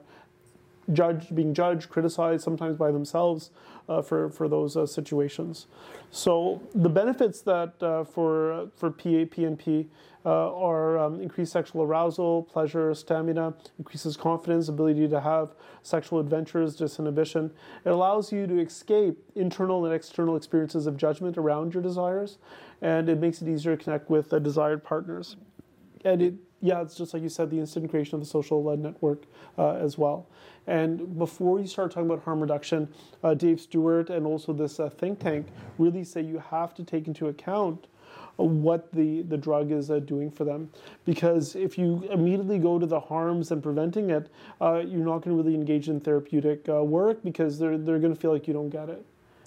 judged, 0.94 1.36
being 1.36 1.54
judged, 1.54 1.90
criticized, 1.90 2.44
sometimes 2.44 2.78
by 2.78 2.92
themselves 2.92 3.50
uh, 3.88 4.02
for 4.02 4.30
for 4.30 4.48
those 4.48 4.76
uh, 4.76 4.86
situations. 4.86 5.68
So 6.12 6.62
the 6.74 6.90
benefits 6.90 7.42
that 7.42 7.82
uh, 7.82 8.04
for 8.04 8.70
for 8.76 8.92
PA, 8.92 9.26
PNP 9.26 9.88
uh, 10.26 10.30
are 10.30 10.98
um, 10.98 11.22
increased 11.22 11.52
sexual 11.52 11.84
arousal, 11.84 12.44
pleasure, 12.44 12.94
stamina, 12.96 13.54
increases 13.78 14.18
confidence, 14.18 14.70
ability 14.70 15.08
to 15.08 15.22
have 15.22 15.54
sexual 15.84 16.20
adventures, 16.20 16.76
disinhibition. 16.76 17.52
It 17.86 17.90
allows 17.90 18.32
you 18.32 18.48
to 18.48 18.60
escape 18.60 19.20
internal 19.36 19.86
and 19.86 19.94
external 19.94 20.36
experiences 20.36 20.88
of 20.88 20.98
judgment 20.98 21.38
around 21.38 21.74
your 21.74 21.84
desires, 21.84 22.40
and 22.82 23.08
it 23.08 23.20
makes 23.20 23.42
it 23.42 23.48
easier 23.48 23.76
to 23.76 23.84
connect 23.84 24.10
with 24.10 24.34
uh, 24.34 24.40
desired 24.40 24.84
partners 24.84 25.36
and 26.06 26.22
it 26.22 26.34
yeah 26.66 26.82
it's 26.82 26.96
just 26.96 27.14
like 27.14 27.22
you 27.22 27.30
said 27.30 27.50
the 27.52 27.60
instant 27.60 27.90
creation 27.90 28.16
of 28.16 28.22
the 28.22 28.26
social 28.26 28.76
network 28.76 29.24
uh, 29.58 29.74
as 29.74 29.98
well. 29.98 30.28
And 30.68 31.18
before 31.18 31.60
you 31.60 31.68
start 31.68 31.92
talking 31.92 32.10
about 32.10 32.24
harm 32.24 32.42
reduction 32.42 32.90
uh, 33.24 33.36
dave 33.36 33.62
stuart 33.62 34.10
and 34.10 34.26
also 34.26 34.52
this 34.52 34.80
uh, 34.80 34.90
think 34.90 35.20
tank 35.20 35.48
really 35.78 36.04
say 36.04 36.22
you 36.22 36.40
have 36.40 36.74
to 36.76 36.84
take 36.84 37.08
into 37.08 37.28
account 37.28 37.88
what 38.38 38.92
the, 38.92 39.22
the 39.22 39.38
drug 39.38 39.72
is 39.72 39.90
uh, 39.90 40.00
doing 40.00 40.30
for 40.30 40.44
them. 40.44 40.70
Because 41.06 41.56
if 41.56 41.78
you 41.78 42.06
immediately 42.12 42.60
go 42.60 42.78
to 42.80 42.86
the 42.86 43.00
harms 43.00 43.52
and 43.52 43.62
preventing 43.62 44.10
it 44.10 44.30
uh, 44.60 44.82
you're 44.86 45.06
not 45.06 45.20
going 45.20 45.38
to 45.38 45.42
really 45.42 45.56
engage 45.56 45.88
in 45.88 46.00
therapeutic 46.00 46.68
uh, 46.68 46.84
work 46.84 47.24
because 47.24 47.60
they're, 47.60 47.78
they're 47.78 48.00
going 48.00 48.14
to 48.14 48.20
feel 48.20 48.34
like 48.34 48.48
you 48.48 48.54
don't 48.54 48.70
get 48.70 48.90
it 48.90 49.06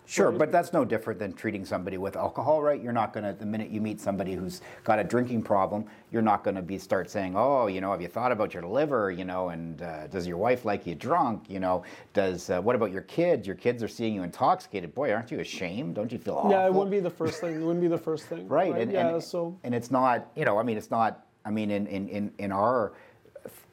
Sure, 0.09 0.33
but 0.33 0.51
that's 0.51 0.73
no 0.73 0.87
different 0.87 1.19
than 1.19 1.35
treating 1.35 1.67
somebody 1.67 1.99
with 1.99 2.17
alcohol, 2.17 2.63
right? 2.63 2.83
You're 2.83 2.95
not 2.95 3.13
going 3.13 3.25
to 3.25 3.39
the 3.39 3.45
minute 3.45 3.71
you 3.71 3.83
meet 3.83 4.01
somebody 4.01 4.35
who's 4.35 4.63
got 4.83 4.99
a 4.99 5.05
drinking 5.05 5.43
problem, 5.43 5.85
you're 6.11 6.23
not 6.23 6.43
going 6.43 6.57
to 6.57 6.63
be 6.63 6.79
start 6.79 7.11
saying, 7.11 7.35
"Oh, 7.37 7.67
you 7.67 7.83
know, 7.83 7.91
have 7.91 8.01
you 8.01 8.09
thought 8.09 8.33
about 8.33 8.55
your 8.55 8.63
liver? 8.63 9.11
You 9.11 9.27
know, 9.27 9.51
and 9.51 9.83
uh, 9.83 10.07
does 10.07 10.27
your 10.27 10.39
wife 10.39 10.65
like 10.65 10.87
you 10.87 10.95
drunk? 10.95 11.45
You 11.51 11.61
know, 11.61 11.83
does 12.15 12.49
uh, 12.49 12.59
what 12.63 12.75
about 12.75 12.91
your 12.91 13.03
kids? 13.03 13.47
Your 13.47 13.57
kids 13.57 13.83
are 13.83 13.89
seeing 13.89 14.15
you 14.15 14.23
intoxicated. 14.23 14.95
Boy, 14.95 15.13
aren't 15.13 15.31
you 15.31 15.41
ashamed? 15.41 15.97
Don't 15.97 16.11
you 16.11 16.19
feel 16.19 16.37
awful?" 16.37 16.53
yeah 16.53 16.65
it 16.65 16.73
wouldn't 16.73 16.91
be 16.91 17.01
the 17.01 17.11
first 17.11 17.41
thing 17.41 17.55
it 17.57 17.63
wouldn't 17.63 17.83
be 17.83 17.89
the 17.89 17.99
first 17.99 18.25
thing 18.27 18.49
right, 18.49 18.75
And, 18.75 18.91
yeah 18.91 19.09
and, 19.09 19.23
so 19.23 19.59
and 19.63 19.75
it's 19.75 19.91
not 19.91 20.31
you 20.35 20.45
know 20.45 20.59
i 20.59 20.63
mean 20.63 20.77
it's 20.77 20.91
not 20.91 21.27
i 21.45 21.51
mean 21.51 21.71
in 21.71 21.87
in 21.87 22.09
in, 22.09 22.33
in 22.39 22.53
our 22.53 22.93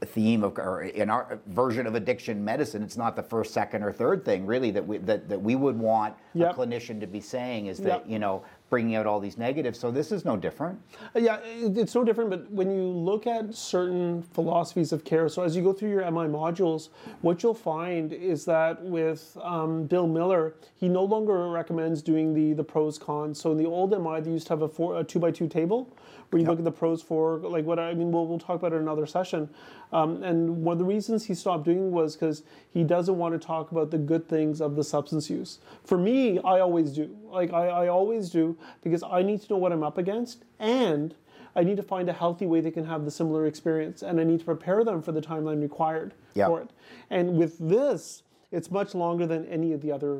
theme 0.05 0.43
of 0.43 0.57
or 0.59 0.83
in 0.83 1.09
our 1.09 1.39
version 1.47 1.87
of 1.87 1.95
addiction 1.95 2.43
medicine 2.45 2.83
it's 2.83 2.97
not 2.97 3.15
the 3.15 3.23
first 3.23 3.53
second 3.53 3.81
or 3.81 3.91
third 3.91 4.23
thing 4.23 4.45
really 4.45 4.69
that 4.71 4.85
we 4.85 4.97
that, 4.99 5.27
that 5.29 5.41
we 5.41 5.55
would 5.55 5.77
want 5.77 6.13
Yep. 6.35 6.51
a 6.51 6.59
clinician 6.59 6.99
to 6.99 7.07
be 7.07 7.21
saying 7.21 7.67
is 7.67 7.77
that 7.79 8.01
Yep. 8.01 8.03
you 8.07 8.19
know 8.19 8.43
bringing 8.69 8.95
out 8.95 9.05
all 9.05 9.19
these 9.19 9.37
negatives 9.37 9.79
so 9.79 9.91
this 9.91 10.11
is 10.11 10.25
no 10.25 10.35
different 10.35 10.79
Uh, 11.15 11.19
Yeah, 11.19 11.39
it's 11.43 11.95
no 11.95 12.03
different, 12.03 12.29
but 12.29 12.51
when 12.51 12.69
you 12.71 12.83
look 12.83 13.27
at 13.27 13.53
certain 13.53 14.23
philosophies 14.33 14.91
of 14.91 15.03
care, 15.03 15.29
so 15.29 15.43
as 15.43 15.55
you 15.55 15.63
go 15.63 15.73
through 15.73 15.89
your 15.89 16.01
MI 16.11 16.27
modules, 16.27 16.89
what 17.21 17.41
you'll 17.43 17.53
find 17.53 18.11
is 18.13 18.45
that 18.45 18.81
with 18.83 19.37
um, 19.41 19.85
Bill 19.85 20.07
Miller, 20.07 20.55
he 20.75 20.87
no 20.89 21.03
longer 21.03 21.49
recommends 21.49 22.01
doing 22.01 22.33
the, 22.33 22.53
the 22.53 22.63
pros 22.63 22.97
cons. 22.97 23.39
So 23.39 23.51
in 23.51 23.57
the 23.57 23.65
old 23.65 23.91
MI, 23.91 24.19
they 24.21 24.31
used 24.31 24.47
to 24.47 24.53
have 24.53 24.61
a, 24.61 24.67
four, 24.67 24.99
a 24.99 25.03
two 25.03 25.19
by 25.19 25.31
two 25.31 25.47
table 25.47 25.95
where 26.29 26.41
you 26.41 26.47
look 26.47 26.57
at 26.57 26.65
the 26.65 26.71
pros 26.71 27.01
for, 27.01 27.37
like 27.37 27.65
what 27.65 27.79
I 27.79 27.93
mean, 27.93 28.11
we'll, 28.11 28.25
we'll 28.27 28.39
talk 28.39 28.57
about 28.57 28.73
it 28.73 28.77
in 28.77 28.81
another 28.81 29.05
session. 29.05 29.49
Um, 29.91 30.23
and 30.23 30.63
one 30.63 30.73
of 30.73 30.79
the 30.79 30.85
reasons 30.85 31.25
he 31.25 31.33
stopped 31.33 31.65
doing 31.65 31.91
was 31.91 32.15
because 32.15 32.43
he 32.73 32.83
doesn't 32.83 33.17
want 33.17 33.39
to 33.39 33.45
talk 33.47 33.71
about 33.71 33.91
the 33.91 33.97
good 33.97 34.27
things 34.27 34.59
of 34.61 34.75
the 34.75 34.83
substance 34.83 35.29
use. 35.29 35.59
For 35.83 35.97
me, 35.97 36.39
I 36.39 36.59
always 36.59 36.91
do. 36.91 37.15
Like, 37.29 37.53
I, 37.53 37.67
I 37.67 37.87
always 37.87 38.29
do 38.29 38.57
because 38.83 39.03
I 39.03 39.21
need 39.21 39.41
to 39.43 39.53
know 39.53 39.57
what 39.57 39.71
I'm 39.71 39.83
up 39.83 39.97
against 39.97 40.43
and 40.59 41.13
I 41.55 41.63
need 41.63 41.77
to 41.77 41.83
find 41.83 42.09
a 42.09 42.13
healthy 42.13 42.45
way 42.45 42.59
they 42.59 42.71
can 42.71 42.83
have 42.85 43.05
the 43.05 43.11
similar 43.11 43.45
experience, 43.47 44.03
and 44.03 44.19
I 44.19 44.25
need 44.25 44.39
to 44.39 44.45
prepare 44.45 44.83
them 44.83 45.01
for 45.01 45.13
the 45.13 45.21
timeline 45.21 45.61
required 45.61 46.13
Yeah. 46.33 46.47
for 46.47 46.59
it. 46.61 46.69
And 47.09 47.37
with 47.37 47.57
this, 47.59 48.23
it's 48.51 48.69
much 48.69 48.93
longer 48.93 49.25
than 49.25 49.45
any 49.45 49.71
of 49.71 49.79
the 49.79 49.89
other 49.91 50.19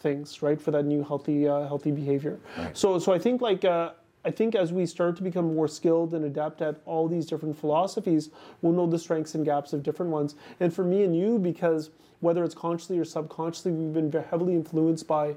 things, 0.00 0.42
right? 0.42 0.60
For 0.60 0.70
that 0.72 0.84
new 0.84 1.02
healthy, 1.02 1.48
uh, 1.48 1.66
healthy 1.66 1.92
behavior. 1.92 2.38
So, 2.74 2.98
so 2.98 3.12
I 3.12 3.18
think 3.18 3.40
like. 3.40 3.64
Uh, 3.64 3.92
I 4.26 4.32
think 4.32 4.56
as 4.56 4.72
we 4.72 4.86
start 4.86 5.14
to 5.18 5.22
become 5.22 5.54
more 5.54 5.68
skilled 5.68 6.12
and 6.12 6.24
adept 6.24 6.60
at 6.60 6.80
all 6.84 7.06
these 7.06 7.26
different 7.26 7.56
philosophies, 7.56 8.30
we'll 8.60 8.72
know 8.72 8.86
the 8.88 8.98
strengths 8.98 9.36
and 9.36 9.44
gaps 9.44 9.72
of 9.72 9.84
different 9.84 10.10
ones. 10.10 10.34
And 10.58 10.74
for 10.74 10.82
me 10.82 11.04
and 11.04 11.16
you, 11.16 11.38
because 11.38 11.90
whether 12.18 12.42
it's 12.42 12.54
consciously 12.54 12.98
or 12.98 13.04
subconsciously, 13.04 13.70
we've 13.70 13.94
been 13.94 14.10
heavily 14.24 14.54
influenced 14.54 15.06
by 15.06 15.36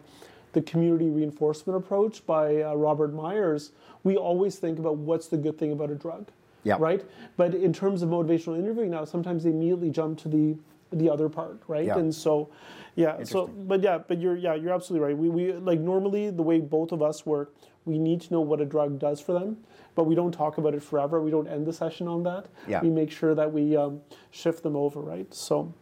the 0.53 0.62
community 0.63 1.12
reinforcement 1.12 1.77
approach 1.77 2.25
by 2.25 2.63
uh, 2.63 2.74
Robert 2.74 3.13
Meyers, 3.13 3.72
we 4.03 4.17
always 4.17 4.55
think 4.55 4.79
about 4.79 4.98
what's 4.98 5.27
the 5.27 5.38
good 5.38 5.60
thing 5.60 5.72
about 5.72 5.91
a 5.91 5.96
drug, 5.96 6.25
Yeah. 6.63 6.77
right? 6.79 7.05
But 7.38 7.53
in 7.53 7.72
terms 7.72 8.01
of 8.01 8.10
motivational 8.10 8.58
interviewing 8.58 8.89
now, 8.89 9.05
sometimes 9.05 9.43
they 9.43 9.51
immediately 9.51 9.91
jump 9.91 10.17
to 10.24 10.27
the 10.29 10.58
the 10.91 11.08
other 11.08 11.29
part, 11.29 11.60
right? 11.67 11.86
Yeah. 11.86 12.00
And 12.00 12.13
so, 12.13 12.50
yeah. 12.96 13.24
So, 13.24 13.46
but 13.46 13.84
yeah, 13.84 14.00
but 14.00 14.19
you're 14.19 14.36
yeah, 14.36 14.55
you're 14.55 14.74
absolutely 14.74 15.05
right. 15.05 15.15
We 15.15 15.29
we 15.29 15.53
like 15.53 15.79
normally 15.79 16.31
the 16.31 16.41
way 16.41 16.60
both 16.60 16.91
of 16.91 17.03
us 17.03 17.27
work, 17.27 17.53
we 17.89 17.98
need 17.98 18.22
to 18.22 18.34
know 18.34 18.41
what 18.41 18.62
a 18.62 18.65
drug 18.65 19.00
does 19.00 19.19
for 19.19 19.34
them, 19.34 19.58
but 19.96 20.03
we 20.03 20.15
don't 20.15 20.31
talk 20.31 20.58
about 20.60 20.74
it 20.75 20.84
forever. 20.84 21.19
We 21.22 21.31
don't 21.31 21.48
end 21.48 21.65
the 21.65 21.74
session 21.74 22.08
on 22.08 22.24
that. 22.24 22.46
Yeah. 22.67 22.81
We 22.81 22.89
make 22.89 23.12
sure 23.12 23.34
that 23.34 23.51
we 23.51 23.75
um, 23.75 24.01
shift 24.31 24.63
them 24.63 24.75
over, 24.75 25.01
right? 25.01 25.34
So. 25.34 25.74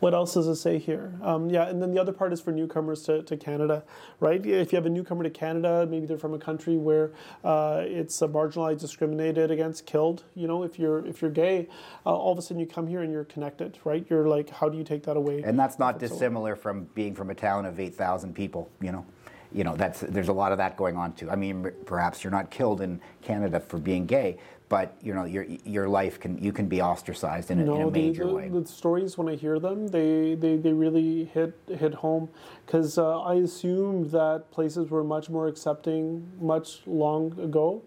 What 0.00 0.14
else 0.14 0.34
does 0.34 0.48
it 0.48 0.56
say 0.56 0.78
here? 0.78 1.12
Um, 1.22 1.48
yeah, 1.48 1.68
and 1.68 1.80
then 1.80 1.92
the 1.92 2.00
other 2.00 2.10
part 2.12 2.32
is 2.32 2.40
for 2.40 2.50
newcomers 2.50 3.04
to, 3.04 3.22
to 3.22 3.36
Canada, 3.36 3.84
right? 4.18 4.44
If 4.44 4.72
you 4.72 4.76
have 4.76 4.84
a 4.84 4.90
newcomer 4.90 5.22
to 5.22 5.30
Canada, 5.30 5.86
maybe 5.88 6.06
they're 6.06 6.18
from 6.18 6.34
a 6.34 6.40
country 6.40 6.76
where 6.76 7.12
uh, 7.44 7.82
it's 7.84 8.20
uh, 8.20 8.26
marginalized, 8.26 8.80
discriminated 8.80 9.52
against, 9.52 9.86
killed. 9.86 10.24
You 10.34 10.48
know, 10.48 10.64
if 10.64 10.76
you're 10.76 11.06
if 11.06 11.22
you're 11.22 11.30
gay, 11.30 11.68
uh, 12.04 12.12
all 12.12 12.32
of 12.32 12.38
a 12.40 12.42
sudden 12.42 12.58
you 12.58 12.66
come 12.66 12.88
here 12.88 13.02
and 13.02 13.12
you're 13.12 13.22
connected, 13.26 13.78
right? 13.84 14.04
You're 14.10 14.26
like, 14.26 14.50
how 14.50 14.68
do 14.68 14.76
you 14.76 14.82
take 14.82 15.04
that 15.04 15.16
away? 15.16 15.40
and 15.44 15.56
that's 15.56 15.78
not 15.78 16.00
dissimilar 16.00 16.56
from 16.56 16.88
being 16.96 17.14
from 17.14 17.30
a 17.30 17.34
town 17.36 17.64
of 17.64 17.78
8000 17.78 18.34
people 18.34 18.68
you 18.80 18.90
know 18.90 19.06
you 19.54 19.64
know, 19.64 19.76
that's 19.76 20.00
there's 20.00 20.28
a 20.28 20.32
lot 20.32 20.52
of 20.52 20.58
that 20.58 20.76
going 20.76 20.96
on 20.96 21.12
too. 21.12 21.30
I 21.30 21.36
mean, 21.36 21.70
perhaps 21.86 22.24
you're 22.24 22.30
not 22.30 22.50
killed 22.50 22.80
in 22.80 23.00
Canada 23.22 23.60
for 23.60 23.78
being 23.78 24.06
gay, 24.06 24.38
but 24.68 24.96
you 25.02 25.12
know, 25.12 25.24
your 25.24 25.44
your 25.64 25.88
life 25.88 26.18
can 26.18 26.38
you 26.42 26.52
can 26.52 26.66
be 26.66 26.80
ostracized 26.80 27.50
in 27.50 27.60
a, 27.60 27.74
in 27.74 27.82
a 27.82 27.90
major 27.90 28.26
the, 28.26 28.32
way. 28.32 28.48
the 28.48 28.66
stories 28.66 29.18
when 29.18 29.28
I 29.28 29.36
hear 29.36 29.58
them, 29.58 29.88
they 29.88 30.34
they, 30.34 30.56
they 30.56 30.72
really 30.72 31.24
hit 31.24 31.54
hit 31.68 31.92
home 31.92 32.30
because 32.64 32.96
uh, 32.96 33.20
I 33.20 33.34
assumed 33.34 34.10
that 34.12 34.50
places 34.50 34.88
were 34.88 35.04
much 35.04 35.28
more 35.28 35.46
accepting 35.46 36.26
much 36.40 36.80
long 36.86 37.38
ago, 37.38 37.82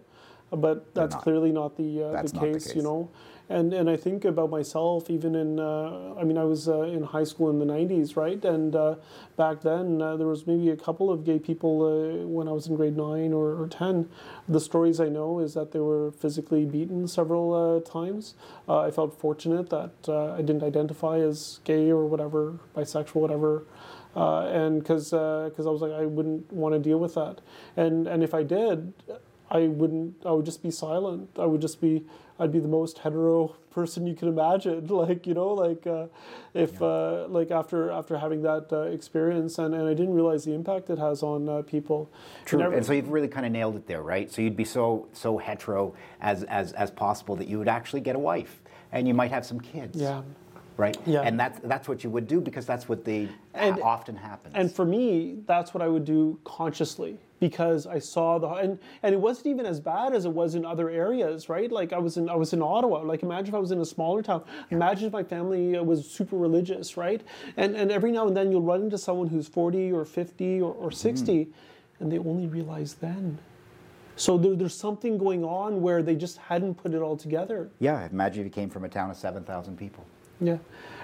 but 0.50 0.94
that's 0.94 1.14
not. 1.14 1.22
clearly 1.22 1.52
not 1.52 1.76
the 1.76 2.04
uh, 2.04 2.12
That's 2.12 2.32
the, 2.32 2.38
not 2.38 2.46
the 2.46 2.52
case, 2.54 2.66
case. 2.68 2.76
You 2.76 2.82
know, 2.82 3.10
and 3.48 3.72
and 3.72 3.88
I 3.88 3.96
think 3.96 4.24
about 4.24 4.50
myself 4.50 5.08
even 5.10 5.34
in 5.34 5.60
uh, 5.60 6.14
I 6.18 6.24
mean 6.24 6.38
I 6.38 6.44
was 6.44 6.68
uh, 6.68 6.82
in 6.82 7.02
high 7.02 7.24
school 7.24 7.50
in 7.50 7.58
the 7.58 7.64
'90s, 7.64 8.16
right? 8.16 8.44
And 8.44 8.74
uh, 8.74 8.96
back 9.36 9.62
then 9.62 10.02
uh, 10.02 10.16
there 10.16 10.26
was 10.26 10.46
maybe 10.46 10.70
a 10.70 10.76
couple 10.76 11.10
of 11.10 11.24
gay 11.24 11.38
people 11.38 11.82
uh, 11.84 12.26
when 12.26 12.48
I 12.48 12.52
was 12.52 12.66
in 12.66 12.76
grade 12.76 12.96
nine 12.96 13.32
or, 13.32 13.60
or 13.60 13.68
ten. 13.68 14.08
The 14.48 14.60
stories 14.60 15.00
I 15.00 15.08
know 15.08 15.38
is 15.40 15.54
that 15.54 15.72
they 15.72 15.80
were 15.80 16.12
physically 16.12 16.64
beaten 16.64 17.06
several 17.08 17.54
uh, 17.54 17.80
times. 17.88 18.34
Uh, 18.68 18.80
I 18.80 18.90
felt 18.90 19.18
fortunate 19.18 19.70
that 19.70 19.92
uh, 20.08 20.32
I 20.34 20.38
didn't 20.42 20.62
identify 20.62 21.18
as 21.18 21.60
gay 21.64 21.90
or 21.90 22.06
whatever, 22.06 22.58
bisexual, 22.76 23.16
whatever. 23.16 23.64
Uh, 24.14 24.46
and 24.46 24.80
because 24.80 25.10
because 25.10 25.66
I 25.66 25.70
was 25.70 25.82
like 25.82 25.92
I 25.92 26.06
wouldn't 26.06 26.50
want 26.50 26.74
to 26.74 26.78
deal 26.78 26.98
with 26.98 27.14
that, 27.16 27.42
and 27.76 28.06
and 28.08 28.22
if 28.22 28.32
I 28.32 28.44
did, 28.44 28.94
I 29.50 29.68
wouldn't. 29.68 30.14
I 30.26 30.32
would 30.32 30.44
just 30.44 30.62
be 30.62 30.70
silent. 30.70 31.30
I 31.38 31.46
would 31.46 31.60
just 31.60 31.80
be. 31.80 32.04
I'd 32.38 32.52
be 32.52 32.58
the 32.58 32.68
most 32.68 32.98
hetero 32.98 33.56
person 33.70 34.06
you 34.06 34.14
can 34.14 34.28
imagine. 34.28 34.86
Like 34.90 35.26
you 35.26 35.34
know, 35.34 35.54
like 35.54 35.86
uh, 35.86 36.06
if 36.52 36.80
uh, 36.82 37.26
like 37.28 37.50
after 37.50 37.90
after 37.90 38.18
having 38.18 38.42
that 38.42 38.68
uh, 38.72 38.82
experience, 38.82 39.58
and, 39.58 39.74
and 39.74 39.86
I 39.86 39.94
didn't 39.94 40.14
realize 40.14 40.44
the 40.44 40.52
impact 40.52 40.90
it 40.90 40.98
has 40.98 41.22
on 41.22 41.48
uh, 41.48 41.62
people. 41.62 42.10
True, 42.44 42.58
And 42.58 42.66
every- 42.66 42.76
and 42.78 42.86
so 42.86 42.92
you've 42.92 43.08
really 43.10 43.28
kind 43.28 43.46
of 43.46 43.52
nailed 43.52 43.76
it 43.76 43.86
there, 43.86 44.02
right? 44.02 44.30
So 44.30 44.42
you'd 44.42 44.56
be 44.56 44.64
so 44.64 45.06
so 45.12 45.38
hetero 45.38 45.94
as 46.20 46.42
as 46.44 46.72
as 46.72 46.90
possible 46.90 47.36
that 47.36 47.48
you 47.48 47.58
would 47.58 47.68
actually 47.68 48.00
get 48.02 48.16
a 48.16 48.18
wife, 48.18 48.60
and 48.92 49.06
you 49.08 49.14
might 49.14 49.30
have 49.30 49.46
some 49.46 49.60
kids. 49.60 50.00
yeah. 50.00 50.22
Right. 50.76 50.98
Yeah. 51.06 51.22
And 51.22 51.40
that's 51.40 51.58
that's 51.64 51.88
what 51.88 52.04
you 52.04 52.10
would 52.10 52.26
do 52.26 52.38
because 52.38 52.66
that's 52.66 52.86
what 52.86 53.02
they 53.04 53.28
And- 53.54 53.80
often 53.80 54.14
happens. 54.16 54.54
And 54.54 54.70
for 54.70 54.84
me, 54.84 55.38
that's 55.46 55.72
what 55.72 55.82
I 55.82 55.88
would 55.88 56.04
do 56.04 56.38
consciously 56.44 57.16
because 57.40 57.86
I 57.86 57.98
saw 57.98 58.38
the 58.38 58.48
and 58.48 58.78
and 59.02 59.14
it 59.14 59.20
wasn't 59.20 59.48
even 59.48 59.66
as 59.66 59.80
bad 59.80 60.14
as 60.14 60.24
it 60.24 60.32
was 60.32 60.54
in 60.54 60.64
other 60.64 60.90
areas, 60.90 61.48
right? 61.48 61.70
Like 61.70 61.92
I 61.92 61.98
was 61.98 62.16
in 62.16 62.28
I 62.28 62.34
was 62.34 62.52
in 62.52 62.62
Ottawa. 62.62 63.00
Like 63.02 63.22
imagine 63.22 63.48
if 63.48 63.54
I 63.54 63.58
was 63.58 63.70
in 63.70 63.80
a 63.80 63.84
smaller 63.84 64.22
town. 64.22 64.42
Imagine 64.70 65.06
if 65.06 65.12
my 65.12 65.22
family 65.22 65.76
uh, 65.76 65.82
was 65.82 66.08
super 66.08 66.36
religious, 66.36 66.96
right? 66.96 67.22
And 67.56 67.76
and 67.76 67.90
every 67.90 68.12
now 68.12 68.26
and 68.26 68.36
then 68.36 68.50
you'll 68.50 68.62
run 68.62 68.82
into 68.82 68.98
someone 68.98 69.28
who's 69.28 69.48
40 69.48 69.92
or 69.92 70.04
50 70.04 70.60
or, 70.60 70.72
or 70.74 70.90
60 70.90 71.48
and 72.00 72.12
they 72.12 72.18
only 72.18 72.46
realize 72.46 72.94
then. 72.94 73.38
So 74.16 74.38
there, 74.38 74.54
there's 74.54 74.74
something 74.74 75.18
going 75.18 75.44
on 75.44 75.82
where 75.82 76.02
they 76.02 76.14
just 76.14 76.38
hadn't 76.38 76.76
put 76.76 76.94
it 76.94 77.02
all 77.02 77.16
together. 77.16 77.68
yeah, 77.80 78.08
imagine 78.10 78.40
if 78.40 78.46
you 78.46 78.50
came 78.50 78.70
from 78.70 78.84
a 78.84 78.88
town 78.88 79.10
of 79.10 79.16
seven 79.16 79.44
thousand 79.44 79.76
people. 79.76 80.04
Yeah. 80.40 80.58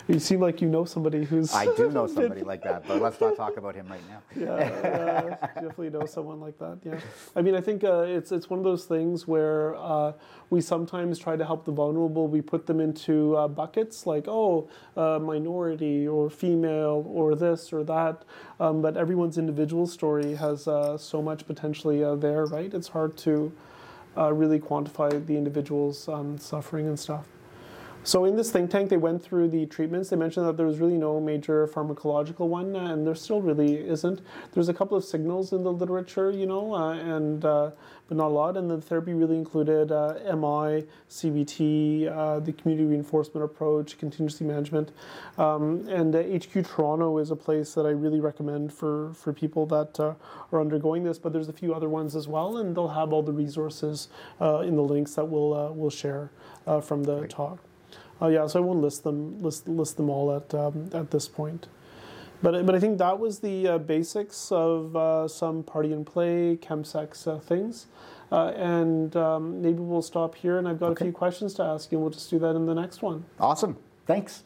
You 0.09 0.19
seem 0.19 0.41
like 0.41 0.61
you 0.61 0.69
know 0.69 0.85
somebody 0.85 1.25
who's 1.25 1.55
I 1.55 1.67
do 1.77 1.91
know 1.91 2.07
somebody 2.19 2.43
like 2.43 2.63
that, 2.65 2.87
but 2.89 3.01
let's 3.01 3.21
not 3.21 3.37
talk 3.37 3.57
about 3.57 3.77
him 3.77 3.87
right 3.87 4.01
now. 4.09 4.23
yeah, 4.37 4.59
yeah, 4.59 5.47
definitely 5.55 5.91
know 5.91 6.07
someone 6.07 6.41
like 6.41 6.59
that. 6.59 6.79
Yeah, 6.85 6.99
I 7.37 7.43
mean, 7.43 7.55
I 7.55 7.61
think 7.61 7.85
uh, 7.85 8.01
it's 8.01 8.33
it's 8.33 8.51
one 8.51 8.59
of 8.59 8.65
those 8.65 8.85
things 8.85 9.29
where 9.29 9.77
uh, 9.77 10.13
we 10.51 10.61
sometimes 10.61 11.19
try 11.21 11.37
to 11.37 11.45
help 11.45 11.65
the 11.65 11.71
vulnerable. 11.71 12.27
We 12.27 12.41
put 12.41 12.67
them 12.67 12.81
into 12.81 13.37
uh, 13.37 13.47
buckets 13.47 14.05
like, 14.05 14.25
oh, 14.27 14.69
uh, 14.97 15.21
minority 15.21 16.09
or 16.09 16.29
female 16.29 17.05
or 17.09 17.37
this 17.37 17.73
or 17.73 17.85
that. 17.85 18.25
Um, 18.59 18.83
but 18.83 18.97
everyone's 18.97 19.39
individual 19.39 19.87
story 19.87 20.35
has 20.35 20.67
uh, 20.67 20.99
so 20.99 21.23
much 21.23 21.47
potentially 21.47 22.03
uh, 22.03 22.17
there, 22.17 22.45
right? 22.47 22.75
It's 22.75 22.89
hard 22.89 23.17
to 23.19 23.53
uh, 24.17 24.33
really 24.33 24.59
quantify 24.59 25.25
the 25.25 25.37
individual's 25.37 26.09
um, 26.09 26.39
suffering 26.39 26.89
and 26.89 26.99
stuff. 26.99 27.27
So 28.05 28.25
in 28.25 28.35
this 28.35 28.51
think 28.51 28.69
tank, 28.69 28.91
they 28.91 28.97
went 28.97 29.23
through 29.23 29.49
the 29.51 29.65
treatments. 29.67 30.11
They 30.11 30.17
mentioned 30.17 30.47
that 30.49 30.57
there 30.57 30.67
was 30.67 30.81
really 30.81 30.99
no 30.99 31.21
major 31.21 31.69
pharmacological 31.69 32.49
one, 32.49 32.75
uh, 32.75 32.93
and 32.93 33.07
there 33.07 33.15
still 33.15 33.41
really 33.41 33.77
isn't. 33.79 34.21
There's 34.53 34.69
a 34.69 34.75
couple 34.75 34.97
of 34.97 35.05
signals 35.05 35.53
in 35.53 35.63
the 35.63 35.73
literature, 35.73 36.33
you 36.33 36.47
know, 36.47 36.75
uh, 36.75 36.95
and 36.95 37.45
uh, 37.45 37.71
but 38.09 38.17
not 38.17 38.27
a 38.27 38.35
lot. 38.35 38.57
And 38.57 38.69
the 38.69 38.81
therapy 38.81 39.15
really 39.15 39.37
included 39.37 39.93
uh, 39.93 40.15
MI, 40.35 40.85
CBT, 41.09 42.11
uh, 42.11 42.41
the 42.41 42.53
community 42.53 42.89
reinforcement 42.89 43.45
approach, 43.45 43.97
contingency 43.99 44.45
management, 44.45 44.91
um, 45.39 45.87
and 45.89 46.17
uh, 46.17 46.23
HQ 46.23 46.67
Toronto 46.67 47.19
is 47.19 47.31
a 47.31 47.37
place 47.37 47.73
that 47.75 47.87
I 47.87 47.91
really 47.91 48.21
recommend 48.21 48.73
for 48.73 49.15
for 49.15 49.33
people 49.33 49.65
that 49.67 50.01
uh, 50.01 50.15
are 50.51 50.61
undergoing 50.61 51.05
this. 51.05 51.21
But 51.21 51.33
there's 51.33 51.49
a 51.49 51.53
few 51.53 51.73
other 51.73 51.89
ones 51.89 52.17
as 52.17 52.27
well, 52.27 52.57
and 52.57 52.77
they'll 52.77 52.89
have 52.89 53.13
all 53.13 53.23
the 53.23 53.33
resources 53.33 54.09
uh, 54.41 54.59
in 54.59 54.75
the 54.75 54.83
links 54.83 55.15
that 55.15 55.27
we'll 55.27 55.55
uh, 55.55 55.71
we'll 55.71 55.89
share 55.89 56.33
uh, 56.67 56.81
from 56.81 57.05
the 57.05 57.29
talk. 57.29 57.61
Oh 58.23 58.29
yeah, 58.29 58.47
so 58.47 58.61
I 58.61 58.63
won't 58.63 58.81
list 58.81 59.03
them 59.03 59.43
list 59.43 59.67
list 59.67 59.97
them 59.97 60.09
all 60.09 60.33
at 60.35 60.55
um, 60.55 60.89
at 60.95 61.11
this 61.11 61.27
point. 61.27 61.67
But 62.41 62.65
but 62.65 62.75
I 62.77 62.79
think 62.81 62.99
that 62.99 63.19
was 63.19 63.41
the 63.41 63.67
uh, 63.67 63.79
basics 63.79 64.53
of 64.53 64.95
uh, 64.97 65.27
some 65.27 65.65
party 65.65 65.93
and 65.93 66.07
play 66.07 66.57
chemsex 66.63 67.27
uh, 67.27 67.41
things, 67.41 67.87
uh, 68.31 68.53
and 68.57 69.17
um, 69.17 69.61
maybe 69.61 69.81
we'll 69.81 70.03
stop 70.03 70.37
here. 70.37 70.57
And 70.57 70.69
I've 70.69 70.79
got 70.79 70.93
Okay. 70.93 71.05
a 71.05 71.07
few 71.07 71.13
questions 71.13 71.53
to 71.55 71.65
ask 71.65 71.91
you. 71.91 71.99
and 71.99 72.05
We'll 72.05 72.13
just 72.13 72.31
do 72.31 72.39
that 72.39 72.55
in 72.55 72.67
the 72.67 72.75
next 72.75 73.03
one. 73.03 73.25
Awesome. 73.41 73.77
Thanks. 74.07 74.45